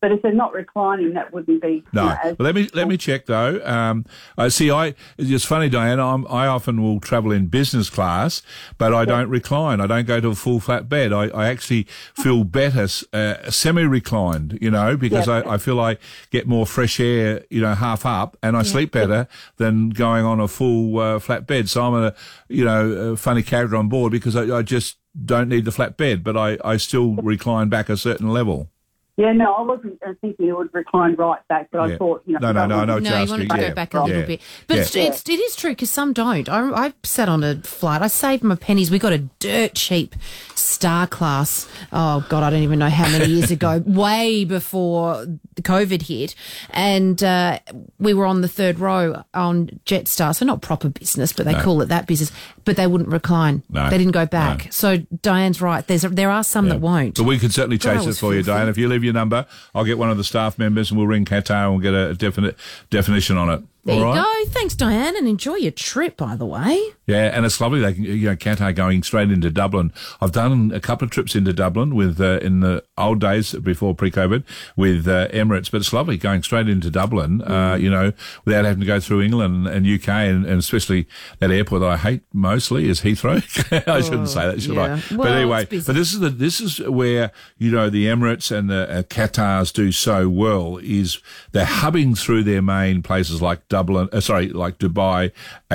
But 0.04 0.12
if 0.12 0.20
they're 0.20 0.34
not 0.34 0.52
reclining, 0.52 1.14
that 1.14 1.32
wouldn't 1.32 1.62
be. 1.62 1.76
you 1.76 1.82
No, 1.94 2.08
know, 2.08 2.16
as- 2.22 2.36
let 2.38 2.54
me 2.54 2.68
let 2.74 2.86
me 2.88 2.98
check 2.98 3.24
though. 3.24 3.58
Um, 3.64 4.04
I 4.36 4.48
see. 4.48 4.70
I 4.70 4.94
it's 5.16 5.46
funny, 5.46 5.70
Diane. 5.70 5.98
I'm, 5.98 6.26
I 6.26 6.46
often 6.46 6.82
will 6.82 7.00
travel 7.00 7.32
in 7.32 7.46
business 7.46 7.88
class, 7.88 8.42
but 8.76 8.92
I 8.92 9.06
don't 9.06 9.30
recline. 9.30 9.80
I 9.80 9.86
don't 9.86 10.06
go 10.06 10.20
to 10.20 10.28
a 10.28 10.34
full 10.34 10.60
flat 10.60 10.90
bed. 10.90 11.10
I, 11.14 11.28
I 11.28 11.48
actually 11.48 11.84
feel 12.14 12.44
better 12.44 12.86
uh, 13.14 13.50
semi-reclined. 13.50 14.58
You 14.60 14.70
know, 14.70 14.94
because 14.98 15.26
Yeah. 15.26 15.40
I, 15.46 15.54
I 15.54 15.56
feel 15.56 15.80
I 15.80 15.96
get 16.30 16.46
more 16.46 16.66
fresh 16.66 17.00
air. 17.00 17.42
You 17.48 17.62
know, 17.62 17.74
half 17.74 18.04
up, 18.04 18.36
and 18.42 18.58
I 18.58 18.62
sleep 18.62 18.92
better 18.92 19.26
than 19.56 19.88
going 19.88 20.26
on 20.26 20.38
a 20.38 20.48
full 20.48 20.98
uh, 20.98 21.18
flat 21.18 21.46
bed. 21.46 21.70
So 21.70 21.82
I'm 21.82 21.94
a 21.94 22.14
you 22.50 22.66
know 22.66 22.90
a 23.12 23.16
funny 23.16 23.42
character 23.42 23.76
on 23.76 23.88
board 23.88 24.12
because 24.12 24.36
I, 24.36 24.58
I 24.58 24.60
just 24.60 24.98
don't 25.24 25.48
need 25.48 25.64
the 25.64 25.72
flat 25.72 25.96
bed, 25.96 26.22
but 26.22 26.36
I, 26.36 26.58
I 26.62 26.76
still 26.76 27.14
recline 27.14 27.70
back 27.70 27.88
a 27.88 27.96
certain 27.96 28.28
level. 28.28 28.68
Yeah, 29.16 29.32
no, 29.32 29.52
I 29.54 29.62
wasn't 29.62 30.00
uh, 30.06 30.12
thinking 30.20 30.48
it 30.48 30.56
would 30.56 30.72
recline 30.74 31.14
right 31.14 31.40
back, 31.48 31.68
but 31.70 31.86
Yeah. 31.88 31.94
I 31.94 31.98
thought, 31.98 32.22
you 32.26 32.32
know, 32.34 32.38
No, 32.40 32.52
no, 32.52 32.60
that 32.60 32.66
no, 32.68 32.78
I 32.80 32.84
know 32.84 32.94
what 32.94 33.02
No, 33.02 33.08
you're 33.10 33.18
you 33.18 33.22
asking. 33.22 33.30
wanted 33.30 33.48
to 33.50 33.60
Yeah. 33.62 33.68
go 33.68 33.74
back 33.74 33.94
a 33.94 34.02
little 34.02 34.20
Yeah. 34.20 34.26
bit. 34.26 34.40
But 34.66 34.74
Yeah. 34.76 34.82
it's, 34.82 34.96
it's, 34.96 35.28
it 35.28 35.38
is 35.40 35.56
true 35.56 35.70
because 35.70 35.90
some 35.90 36.12
don't. 36.12 36.48
I, 36.48 36.86
I 36.86 36.92
sat 37.02 37.28
on 37.28 37.44
a 37.44 37.56
flight. 37.62 38.02
I 38.02 38.08
saved 38.08 38.42
my 38.42 38.54
pennies. 38.56 38.90
We 38.90 38.98
got 38.98 39.12
a 39.12 39.18
dirt 39.38 39.74
cheap 39.74 40.14
star 40.54 41.06
class. 41.06 41.68
Oh, 41.92 42.24
God, 42.28 42.42
I 42.42 42.50
don't 42.50 42.62
even 42.62 42.78
know 42.78 42.88
how 42.90 43.08
many 43.10 43.26
years 43.32 43.50
ago, 43.50 43.82
way 43.86 44.44
before 44.44 45.24
the 45.54 45.62
COVID 45.62 46.02
hit. 46.02 46.34
And 46.70 47.22
uh, 47.22 47.60
we 48.00 48.14
were 48.14 48.26
on 48.26 48.40
the 48.40 48.48
third 48.48 48.78
row 48.80 49.22
on 49.34 49.80
Jetstar. 49.86 50.34
So 50.34 50.44
not 50.44 50.62
proper 50.62 50.88
business, 50.88 51.32
but 51.32 51.46
they 51.46 51.54
call 51.54 51.80
it 51.82 51.86
that 51.86 52.06
business. 52.06 52.32
But 52.64 52.76
they 52.76 52.86
wouldn't 52.86 53.10
recline. 53.10 53.62
No. 53.68 53.90
They 53.90 53.98
didn't 53.98 54.12
go 54.12 54.26
back. 54.26 54.64
No. 54.64 54.70
So 54.70 54.96
Diane's 55.22 55.60
right. 55.60 55.86
There's 55.86 56.02
there 56.02 56.30
are 56.30 56.42
some 56.42 56.68
that 56.70 56.80
won't. 56.80 57.16
But 57.16 57.24
we 57.24 57.38
could 57.38 57.52
certainly 57.52 57.76
God, 57.78 57.98
chase 57.98 58.06
it 58.06 58.18
for 58.18 58.34
you. 58.34 58.42
Diane. 58.42 58.68
If 58.68 58.78
you 58.78 58.88
leave 58.88 59.03
your 59.04 59.14
number, 59.14 59.46
I'll 59.74 59.84
get 59.84 59.98
one 59.98 60.10
of 60.10 60.16
the 60.16 60.24
staff 60.24 60.58
members 60.58 60.90
and 60.90 60.98
we'll 60.98 61.06
ring 61.06 61.24
Qatar 61.24 61.64
and 61.64 61.72
we'll 61.72 61.80
get 61.80 61.94
a 61.94 62.14
definite 62.14 62.56
definition 62.90 63.36
on 63.36 63.50
it. 63.50 63.62
There 63.84 63.96
All 63.96 64.00
you 64.00 64.06
right? 64.06 64.44
go. 64.44 64.50
Thanks, 64.50 64.74
Diane, 64.74 65.16
and 65.16 65.28
enjoy 65.28 65.56
your 65.56 65.72
trip, 65.72 66.16
by 66.16 66.36
the 66.36 66.46
way. 66.46 66.80
Yeah, 67.06 67.36
and 67.36 67.44
it's 67.44 67.60
lovely. 67.60 67.80
They 67.80 67.92
can, 67.92 68.04
you 68.04 68.28
know, 68.28 68.36
Qatar 68.36 68.74
going 68.74 69.02
straight 69.02 69.30
into 69.30 69.50
Dublin. 69.50 69.92
I've 70.22 70.32
done 70.32 70.72
a 70.72 70.80
couple 70.80 71.04
of 71.04 71.10
trips 71.10 71.34
into 71.34 71.52
Dublin 71.52 71.94
with 71.94 72.18
uh, 72.18 72.38
in 72.40 72.60
the 72.60 72.82
old 72.96 73.20
days 73.20 73.52
before 73.52 73.94
pre-COVID 73.94 74.42
with 74.74 75.06
uh, 75.06 75.28
Emirates, 75.28 75.70
but 75.70 75.82
it's 75.82 75.92
lovely 75.92 76.16
going 76.16 76.42
straight 76.42 76.68
into 76.68 76.90
Dublin. 76.90 77.42
Uh, 77.42 77.76
you 77.78 77.90
know, 77.90 78.12
without 78.46 78.64
having 78.64 78.80
to 78.80 78.86
go 78.86 79.00
through 79.00 79.20
England 79.20 79.66
and 79.66 79.86
UK, 79.86 80.08
and, 80.08 80.46
and 80.46 80.58
especially 80.58 81.06
that 81.40 81.50
airport 81.50 81.82
that 81.82 81.90
I 81.90 81.96
hate 81.98 82.22
mostly 82.32 82.88
is 82.88 83.02
Heathrow. 83.02 83.42
I 83.88 84.00
shouldn't 84.00 84.30
say 84.30 84.46
that, 84.46 84.62
should 84.62 84.76
yeah. 84.76 85.00
I? 85.10 85.14
Well, 85.14 85.26
but 85.26 85.32
anyway, 85.32 85.66
but 85.66 85.94
this 85.94 86.14
is 86.14 86.20
the 86.20 86.30
this 86.30 86.60
is 86.60 86.80
where 86.80 87.32
you 87.58 87.70
know 87.70 87.90
the 87.90 88.06
Emirates 88.06 88.50
and 88.50 88.70
the 88.70 88.90
uh, 88.90 89.02
Qatars 89.02 89.74
do 89.74 89.92
so 89.92 90.28
well 90.30 90.78
is 90.78 91.20
they're 91.52 91.66
hubbing 91.66 92.14
through 92.14 92.44
their 92.44 92.62
main 92.62 93.02
places 93.02 93.42
like 93.42 93.68
Dublin, 93.74 94.08
uh, 94.12 94.20
sorry, 94.20 94.46
like 94.64 94.78
Dubai 94.78 95.20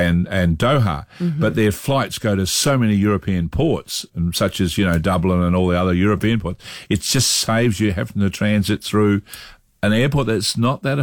and 0.04 0.28
and 0.40 0.58
Doha, 0.58 0.98
Mm-hmm. 1.20 1.42
but 1.44 1.52
their 1.56 1.72
flights 1.86 2.18
go 2.28 2.32
to 2.42 2.46
so 2.46 2.78
many 2.84 2.96
European 2.96 3.50
ports, 3.50 4.06
and 4.16 4.34
such 4.44 4.56
as 4.62 4.78
you 4.78 4.86
know 4.88 4.98
Dublin 5.12 5.42
and 5.48 5.54
all 5.58 5.68
the 5.74 5.80
other 5.84 5.94
European 6.08 6.40
ports. 6.40 6.64
It 6.90 7.02
just 7.16 7.30
saves 7.48 7.80
you 7.82 7.92
having 7.94 8.22
to 8.22 8.30
transit 8.30 8.80
through 8.90 9.22
an 9.82 9.92
airport 9.94 10.28
that's 10.28 10.58
not 10.58 10.84
that 10.84 10.98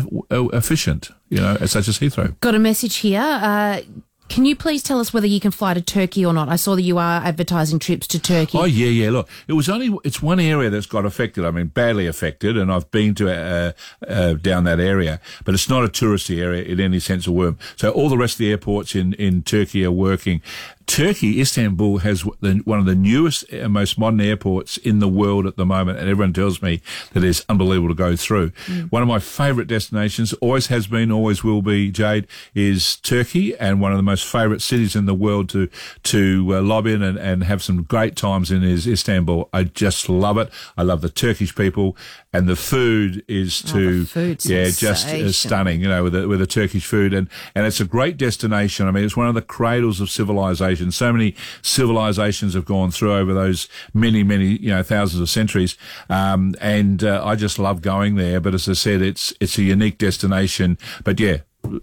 efficient, 0.53 1.11
you 1.35 1.41
know, 1.41 1.57
such 1.67 1.89
as 1.89 1.99
Heathrow. 1.99 2.29
Got 2.41 2.55
a 2.55 2.59
message 2.59 2.97
here. 2.97 3.21
Uh, 3.23 3.81
can 4.29 4.45
you 4.45 4.57
please 4.57 4.83
tell 4.83 4.99
us 4.99 5.13
whether 5.13 5.27
you 5.27 5.41
can 5.41 5.51
fly 5.51 5.75
to 5.75 5.81
Turkey 5.81 6.25
or 6.25 6.33
not? 6.33 6.49
I 6.49 6.57
saw 6.57 6.75
that 6.75 6.83
you 6.83 6.99
are 6.99 7.23
advertising 7.23 7.79
trips 7.79 8.07
to 8.09 8.19
Turkey. 8.19 8.59
Oh 8.59 8.65
yeah, 8.65 8.89
yeah. 8.89 9.11
Look, 9.11 9.29
it 9.47 9.53
was 9.53 9.69
only 9.69 9.97
it's 10.05 10.21
one 10.21 10.41
area 10.41 10.69
that's 10.71 10.87
got 10.87 11.05
affected. 11.05 11.45
I 11.45 11.51
mean, 11.51 11.69
badly 11.69 12.07
affected, 12.07 12.57
and 12.57 12.73
I've 12.73 12.91
been 12.91 13.15
to 13.17 13.31
uh, 13.31 13.73
uh, 14.07 14.35
down 14.35 14.65
that 14.65 14.81
area, 14.81 15.21
but 15.45 15.55
it's 15.55 15.69
not 15.69 15.85
a 15.85 15.89
touristy 15.89 16.43
area 16.43 16.63
in 16.65 16.81
any 16.81 16.99
sense 16.99 17.27
of 17.27 17.35
word. 17.35 17.57
So 17.77 17.91
all 17.91 18.09
the 18.09 18.19
rest 18.19 18.35
of 18.35 18.39
the 18.39 18.51
airports 18.51 18.95
in 18.95 19.13
in 19.15 19.43
Turkey 19.43 19.85
are 19.85 19.93
working. 19.93 20.43
Turkey, 20.87 21.41
Istanbul 21.41 21.99
has 21.99 22.23
the, 22.41 22.61
one 22.65 22.79
of 22.79 22.87
the 22.87 22.95
newest 22.95 23.43
and 23.51 23.73
most 23.73 23.99
modern 23.99 24.21
airports 24.21 24.77
in 24.79 25.01
the 25.01 25.09
world 25.09 25.45
at 25.47 25.57
the 25.57 25.67
moment, 25.67 25.99
and 25.99 26.09
everyone 26.09 26.33
tells 26.33 26.63
me 26.63 26.81
that 27.13 27.25
it's 27.25 27.45
unbelievable 27.49 27.89
to 27.89 27.95
go 27.95 28.15
through. 28.15 28.53
One 28.91 29.03
of 29.03 29.09
my 29.09 29.19
favourite 29.19 29.67
destinations, 29.67 30.33
always 30.35 30.69
has 30.69 30.87
been, 30.87 31.11
always 31.11 31.43
will 31.43 31.61
be, 31.61 31.91
Jade, 31.91 32.29
is 32.55 32.97
Turkey, 32.97 33.57
and 33.59 33.81
one 33.81 33.91
of 33.91 33.99
the 33.99 34.03
most 34.05 34.25
favourite 34.25 34.63
cities 34.63 34.95
in 34.95 35.07
the 35.07 35.15
world 35.15 35.49
to 35.51 35.69
to 36.05 36.55
uh, 36.55 36.63
lob 36.63 36.87
in 36.87 37.03
and, 37.03 37.19
and 37.19 37.43
have 37.45 37.63
some 37.65 37.83
great 37.83 38.15
times 38.15 38.51
in 38.53 38.63
is 38.63 38.87
Istanbul. 38.87 39.49
I 39.53 39.65
just 39.65 40.09
love 40.09 40.39
it. 40.39 40.51
I 40.79 40.83
love 40.83 41.01
the 41.01 41.09
Turkish 41.11 41.55
people, 41.55 41.97
and 42.33 42.49
the 42.49 42.57
food 42.57 43.25
is 43.27 43.63
Oh, 43.67 43.73
to 43.73 44.05
yeah, 44.45 44.65
just 44.71 45.09
uh, 45.09 45.33
stunning. 45.33 45.81
You 45.81 45.89
know, 45.89 46.05
with 46.05 46.13
the, 46.13 46.29
with 46.29 46.39
the 46.39 46.47
Turkish 46.47 46.87
food, 46.87 47.13
and 47.13 47.29
and 47.57 47.67
it's 47.67 47.81
a 47.81 47.85
great 47.85 48.17
destination. 48.17 48.87
I 48.87 48.93
mean, 48.93 49.05
it's 49.05 49.17
one 49.17 49.27
of 49.29 49.35
the 49.35 49.43
cradles 49.43 50.01
of 50.01 50.11
civilization. 50.11 50.76
So 50.93 51.13
many 51.13 51.35
civilizations 51.63 52.55
have 52.55 52.65
gone 52.65 52.91
through 52.91 53.15
over 53.15 53.35
those 53.35 53.69
many, 53.95 54.23
many 54.23 54.57
you 54.57 54.71
know 54.71 54.83
thousands 54.83 55.21
of 55.21 55.29
centuries, 55.29 55.77
um, 56.09 56.55
and 56.61 57.03
uh, 57.05 57.23
I 57.25 57.35
just 57.37 57.59
love 57.59 57.83
going 57.83 58.17
there. 58.17 58.41
But 58.41 58.55
as 58.55 58.69
I 58.69 58.73
said, 58.75 59.03
it's 59.03 59.33
it's 59.41 59.59
a 59.59 59.63
unique 59.63 59.99
destination. 59.99 60.79
But 61.05 61.21
yeah. 61.21 61.39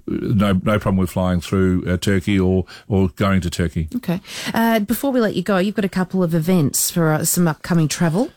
No, 0.07 0.53
no 0.53 0.79
problem 0.79 0.95
with 0.95 1.09
flying 1.09 1.41
through 1.41 1.83
uh, 1.85 1.97
Turkey 1.97 2.39
or, 2.39 2.63
or 2.87 3.09
going 3.09 3.41
to 3.41 3.49
Turkey. 3.49 3.89
Okay. 3.93 4.21
Uh, 4.53 4.79
before 4.79 5.11
we 5.11 5.19
let 5.19 5.35
you 5.35 5.43
go, 5.43 5.57
you've 5.57 5.75
got 5.75 5.83
a 5.83 5.89
couple 5.89 6.23
of 6.23 6.33
events 6.33 6.89
for 6.89 7.11
uh, 7.11 7.25
some 7.25 7.49
upcoming 7.49 7.89
travel. 7.89 8.31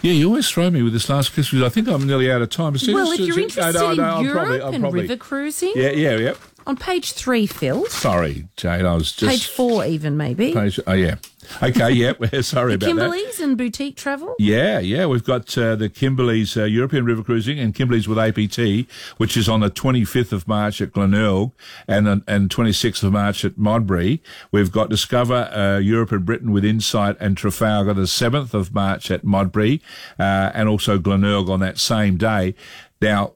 Yeah, 0.00 0.12
you 0.12 0.28
always 0.28 0.48
throw 0.50 0.70
me 0.70 0.82
with 0.82 0.94
this 0.94 1.08
last 1.10 1.34
question. 1.34 1.62
I 1.62 1.68
think 1.68 1.88
I'm 1.88 2.06
nearly 2.06 2.30
out 2.32 2.40
of 2.42 2.48
time. 2.48 2.74
Well, 2.88 3.12
if 3.12 3.20
you're 3.20 3.38
interested 3.38 3.78
no, 3.78 3.92
no, 3.92 4.02
no, 4.02 4.18
in 4.18 4.24
Europe 4.24 4.38
probably- 4.46 4.60
and 4.60 4.80
probably- 4.82 5.00
river 5.02 5.16
cruising, 5.16 5.72
Yeah, 5.76 5.90
yeah, 5.90 6.16
yeah. 6.16 6.34
On 6.66 6.76
page 6.76 7.12
three, 7.12 7.46
Phil, 7.46 7.86
Sorry, 7.86 8.48
Jade. 8.56 8.84
I 8.84 8.94
was 8.94 9.12
just 9.12 9.30
page 9.30 9.46
four, 9.46 9.84
even 9.84 10.16
maybe. 10.16 10.52
Page, 10.52 10.80
oh 10.86 10.92
yeah. 10.92 11.16
Okay. 11.62 11.90
Yeah. 11.90 12.12
Sorry 12.42 12.74
about 12.74 12.86
that. 12.86 12.94
Kimberleys 12.94 13.40
and 13.40 13.58
boutique 13.58 13.96
travel. 13.96 14.34
Yeah, 14.38 14.78
yeah. 14.78 15.06
We've 15.06 15.24
got 15.24 15.56
uh, 15.58 15.76
the 15.76 15.88
Kimberley's 15.88 16.56
uh, 16.56 16.64
European 16.64 17.04
River 17.04 17.22
Cruising 17.22 17.58
and 17.58 17.74
Kimberley's 17.74 18.08
with 18.08 18.18
APT, 18.18 18.88
which 19.18 19.36
is 19.36 19.48
on 19.48 19.60
the 19.60 19.70
25th 19.70 20.32
of 20.32 20.46
March 20.46 20.80
at 20.80 20.92
Glenelg 20.92 21.52
and 21.88 22.08
uh, 22.08 22.16
and 22.26 22.48
26th 22.48 23.02
of 23.02 23.12
March 23.12 23.44
at 23.44 23.58
Modbury. 23.58 24.22
We've 24.50 24.72
got 24.72 24.90
Discover 24.90 25.50
uh, 25.52 25.78
Europe 25.78 26.12
and 26.12 26.24
Britain 26.24 26.52
with 26.52 26.64
Insight 26.64 27.16
and 27.20 27.36
Trafalgar 27.36 27.94
the 27.94 28.02
7th 28.02 28.54
of 28.54 28.72
March 28.72 29.10
at 29.10 29.24
Modbury 29.24 29.82
uh, 30.18 30.50
and 30.54 30.68
also 30.68 30.98
Glenelg 30.98 31.48
on 31.48 31.60
that 31.60 31.78
same 31.78 32.16
day. 32.16 32.54
Now, 33.00 33.34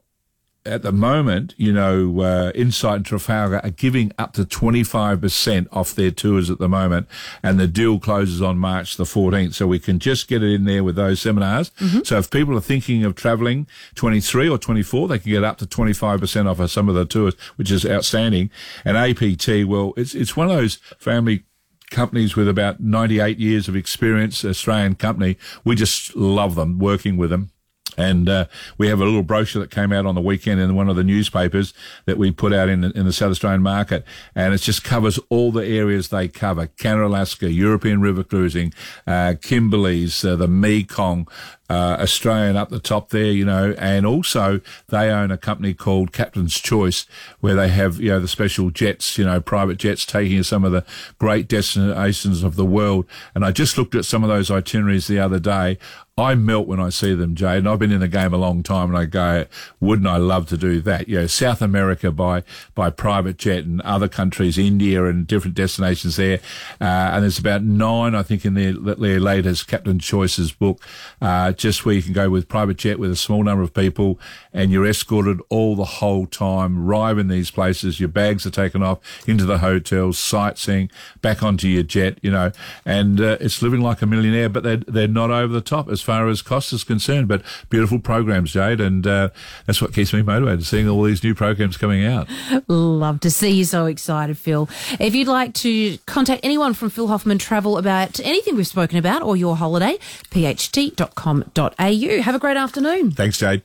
at 0.67 0.83
the 0.83 0.91
moment, 0.91 1.53
you 1.57 1.73
know, 1.73 2.21
uh, 2.21 2.51
Insight 2.53 2.97
and 2.97 3.05
Trafalgar 3.05 3.61
are 3.63 3.69
giving 3.69 4.11
up 4.17 4.33
to 4.33 4.43
25% 4.43 5.67
off 5.71 5.95
their 5.95 6.11
tours 6.11 6.49
at 6.49 6.59
the 6.59 6.69
moment, 6.69 7.07
and 7.41 7.59
the 7.59 7.67
deal 7.67 7.99
closes 7.99 8.41
on 8.41 8.57
March 8.57 8.97
the 8.97 9.03
14th. 9.03 9.53
So 9.53 9.67
we 9.67 9.79
can 9.79 9.99
just 9.99 10.27
get 10.27 10.43
it 10.43 10.53
in 10.53 10.65
there 10.65 10.83
with 10.83 10.95
those 10.95 11.21
seminars. 11.21 11.71
So 12.03 12.17
if 12.17 12.29
people 12.29 12.57
are 12.57 12.61
thinking 12.61 13.03
of 13.03 13.15
travelling 13.15 13.67
23 13.95 14.49
or 14.49 14.57
24, 14.57 15.07
they 15.07 15.19
can 15.19 15.31
get 15.31 15.43
up 15.43 15.57
to 15.59 15.65
25% 15.65 16.49
off 16.49 16.59
of 16.59 16.69
some 16.69 16.89
of 16.89 16.95
the 16.95 17.05
tours, 17.05 17.35
which 17.55 17.71
is 17.71 17.85
outstanding. 17.85 18.49
And 18.85 18.97
APT, 18.97 19.65
well, 19.67 19.93
it's, 19.97 20.13
it's 20.13 20.35
one 20.35 20.49
of 20.49 20.55
those 20.55 20.75
family 20.99 21.43
companies 21.89 22.35
with 22.35 22.47
about 22.47 22.79
98 22.79 23.37
years 23.39 23.67
of 23.67 23.75
experience, 23.75 24.43
Australian 24.43 24.95
company. 24.95 25.37
We 25.63 25.75
just 25.75 26.15
love 26.15 26.55
them, 26.55 26.79
working 26.79 27.17
with 27.17 27.29
them. 27.29 27.51
And 27.97 28.29
uh, 28.29 28.45
we 28.77 28.87
have 28.87 29.01
a 29.01 29.05
little 29.05 29.23
brochure 29.23 29.61
that 29.61 29.71
came 29.71 29.91
out 29.91 30.05
on 30.05 30.15
the 30.15 30.21
weekend 30.21 30.59
in 30.59 30.75
one 30.75 30.89
of 30.89 30.95
the 30.95 31.03
newspapers 31.03 31.73
that 32.05 32.17
we 32.17 32.31
put 32.31 32.53
out 32.53 32.69
in 32.69 32.81
the, 32.81 32.91
in 32.91 33.05
the 33.05 33.13
South 33.13 33.31
Australian 33.31 33.63
market, 33.63 34.05
and 34.35 34.53
it 34.53 34.59
just 34.59 34.83
covers 34.83 35.19
all 35.29 35.51
the 35.51 35.65
areas 35.65 36.09
they 36.09 36.27
cover: 36.27 36.67
Canada, 36.67 37.07
Alaska, 37.07 37.51
European 37.51 38.01
river 38.01 38.23
cruising, 38.23 38.73
uh, 39.05 39.33
Kimberley's, 39.41 40.23
uh, 40.23 40.35
the 40.35 40.47
Mekong, 40.47 41.27
uh, 41.69 41.97
Australian 41.99 42.55
up 42.55 42.69
the 42.69 42.79
top 42.79 43.09
there, 43.09 43.31
you 43.31 43.43
know, 43.43 43.75
and 43.77 44.05
also 44.05 44.61
they 44.87 45.09
own 45.09 45.31
a 45.31 45.37
company 45.37 45.73
called 45.73 46.13
Captain's 46.13 46.59
Choice 46.59 47.05
where 47.39 47.55
they 47.55 47.67
have, 47.69 47.99
you 47.99 48.09
know, 48.09 48.19
the 48.19 48.27
special 48.27 48.69
jets, 48.69 49.17
you 49.17 49.25
know, 49.25 49.41
private 49.41 49.77
jets 49.77 50.05
taking 50.05 50.43
some 50.43 50.63
of 50.63 50.71
the 50.71 50.85
great 51.19 51.47
destinations 51.47 52.43
of 52.43 52.55
the 52.55 52.65
world. 52.65 53.05
And 53.35 53.43
I 53.43 53.51
just 53.51 53.77
looked 53.77 53.95
at 53.95 54.05
some 54.05 54.23
of 54.23 54.29
those 54.29 54.49
itineraries 54.49 55.07
the 55.07 55.19
other 55.19 55.39
day. 55.39 55.77
I 56.19 56.33
melt 56.33 56.67
when 56.67 56.79
I 56.79 56.89
see 56.89 57.13
them, 57.13 57.35
Jay, 57.35 57.59
And 57.59 57.69
I've 57.69 57.77
been 57.77 57.91
in 57.91 57.99
the 57.99 58.07
game 58.07 58.33
a 58.33 58.37
long 58.37 58.63
time, 58.63 58.89
and 58.89 58.97
I 58.97 59.05
go, 59.05 59.45
wouldn't 59.79 60.07
I 60.07 60.17
love 60.17 60.47
to 60.47 60.57
do 60.57 60.81
that? 60.81 61.07
You 61.07 61.19
know, 61.19 61.27
South 61.27 61.61
America 61.61 62.11
by 62.11 62.43
by 62.73 62.89
private 62.89 63.37
jet, 63.37 63.65
and 63.65 63.81
other 63.81 64.07
countries, 64.07 64.57
India, 64.57 65.05
and 65.05 65.27
different 65.27 65.55
destinations 65.55 66.15
there. 66.15 66.39
Uh, 66.81 67.13
and 67.13 67.21
there's 67.21 67.37
about 67.37 67.61
nine, 67.61 68.15
I 68.15 68.23
think, 68.23 68.45
in 68.45 68.55
their, 68.55 68.73
their 68.73 69.19
latest 69.19 69.67
Captain 69.67 69.99
Choice's 69.99 70.51
book, 70.51 70.81
uh, 71.21 71.51
just 71.51 71.85
where 71.85 71.93
you 71.93 72.01
can 72.01 72.13
go 72.13 72.31
with 72.31 72.47
private 72.47 72.77
jet 72.77 72.97
with 72.97 73.11
a 73.11 73.15
small 73.15 73.43
number 73.43 73.61
of 73.61 73.75
people, 73.75 74.19
and 74.51 74.71
you're 74.71 74.87
escorted 74.87 75.39
all 75.49 75.75
the 75.75 75.85
whole 75.85 76.25
time, 76.25 76.89
arrive 76.89 77.19
in 77.19 77.27
these 77.27 77.51
places. 77.51 77.99
Your 77.99 78.09
bags 78.09 78.43
are 78.47 78.51
taken 78.51 78.81
off 78.81 78.97
into 79.27 79.45
the 79.45 79.59
hotels, 79.59 80.17
sightseeing, 80.17 80.89
back 81.21 81.43
onto 81.43 81.67
your 81.67 81.83
jet, 81.83 82.17
you 82.23 82.31
know, 82.31 82.51
and 82.85 83.21
uh, 83.21 83.37
it's 83.39 83.61
living 83.61 83.81
like 83.81 84.01
a 84.01 84.07
millionaire, 84.07 84.49
but 84.49 84.63
they're 84.63 84.77
they're 84.77 85.07
not 85.07 85.29
over 85.29 85.53
the 85.53 85.61
top 85.61 85.87
as 85.89 86.06
far 86.07 86.27
as 86.29 86.41
cost 86.41 86.71
is 86.73 86.83
concerned. 86.83 87.27
But 87.27 87.43
beautiful 87.69 87.99
programs, 87.99 88.53
Jade, 88.53 88.81
and 88.81 89.05
uh, 89.05 89.29
that's 89.65 89.81
what 89.81 89.93
keeps 89.93 90.13
me 90.13 90.21
motivated, 90.23 90.65
seeing 90.65 90.87
all 90.87 91.03
these 91.03 91.23
new 91.23 91.35
programs 91.35 91.77
coming 91.77 92.05
out. 92.05 92.27
Love 92.67 93.19
to 93.19 93.29
see 93.29 93.51
you 93.51 93.65
so 93.65 93.85
excited, 93.85 94.37
Phil. 94.37 94.69
If 94.99 95.13
you'd 95.13 95.27
like 95.27 95.53
to 95.55 95.97
contact 96.05 96.41
anyone 96.43 96.73
from 96.73 96.89
Phil 96.89 97.07
Hoffmann 97.07 97.37
Travel 97.37 97.77
about 97.77 98.19
anything 98.21 98.55
we've 98.55 98.65
spoken 98.65 98.97
about 98.97 99.21
or 99.21 99.35
your 99.35 99.57
holiday, 99.57 99.97
pht.com.au. 100.31 102.21
Have 102.21 102.35
a 102.35 102.39
great 102.39 102.57
afternoon. 102.57 103.11
Thanks, 103.11 103.37
Jade. 103.37 103.61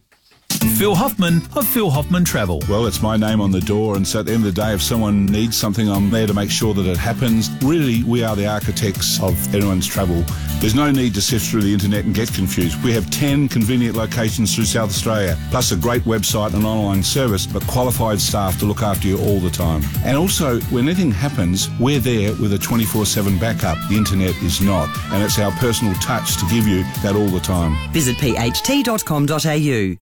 Phil 0.82 0.94
Hoffmann 0.94 1.42
of 1.54 1.66
Phil 1.66 1.90
Hoffmann 1.90 2.24
Travel. 2.24 2.60
Well, 2.68 2.86
it's 2.86 3.02
my 3.02 3.16
name 3.16 3.40
on 3.40 3.50
the 3.50 3.60
door, 3.60 3.96
and 3.96 4.06
so 4.06 4.20
at 4.20 4.26
the 4.26 4.32
end 4.32 4.44
of 4.44 4.54
the 4.54 4.60
day, 4.60 4.74
if 4.74 4.82
someone 4.82 5.26
needs 5.26 5.56
something, 5.56 5.88
I'm 5.88 6.10
there 6.10 6.26
to 6.26 6.34
make 6.34 6.50
sure 6.50 6.74
that 6.74 6.86
it 6.86 6.96
happens. 6.96 7.50
Really, 7.62 8.02
we 8.02 8.24
are 8.24 8.34
the 8.34 8.46
architects 8.46 9.22
of 9.22 9.54
anyone's 9.54 9.86
travel. 9.86 10.24
There's 10.60 10.74
no 10.74 10.90
need 10.90 11.14
to 11.14 11.20
sift 11.22 11.46
through 11.46 11.62
the 11.62 11.72
internet 11.72 12.04
and 12.04 12.14
get 12.14 12.32
confused. 12.32 12.82
We 12.82 12.92
have 12.92 13.10
10 13.10 13.48
convenient 13.48 13.96
locations 13.96 14.54
through 14.54 14.64
South 14.64 14.90
Australia, 14.90 15.38
plus 15.50 15.72
a 15.72 15.76
great 15.76 16.02
website 16.02 16.54
and 16.54 16.64
online 16.64 17.02
service, 17.02 17.46
but 17.46 17.64
qualified 17.66 18.20
staff 18.20 18.58
to 18.60 18.64
look 18.64 18.82
after 18.82 19.06
you 19.06 19.18
all 19.18 19.40
the 19.40 19.50
time. 19.50 19.82
And 20.04 20.16
also, 20.16 20.60
when 20.62 20.88
anything 20.88 21.12
happens, 21.12 21.68
we're 21.78 22.00
there 22.00 22.32
with 22.36 22.52
a 22.52 22.58
24 22.58 23.06
7 23.06 23.38
backup. 23.38 23.78
The 23.88 23.96
internet 23.96 24.34
is 24.42 24.60
not, 24.60 24.88
and 25.12 25.22
it's 25.22 25.38
our 25.38 25.52
personal 25.52 25.94
touch 25.94 26.36
to 26.38 26.46
give 26.46 26.66
you 26.66 26.82
that 27.02 27.14
all 27.14 27.28
the 27.28 27.40
time. 27.40 27.76
Visit 27.92 28.16
pht.com.au. 28.16 29.96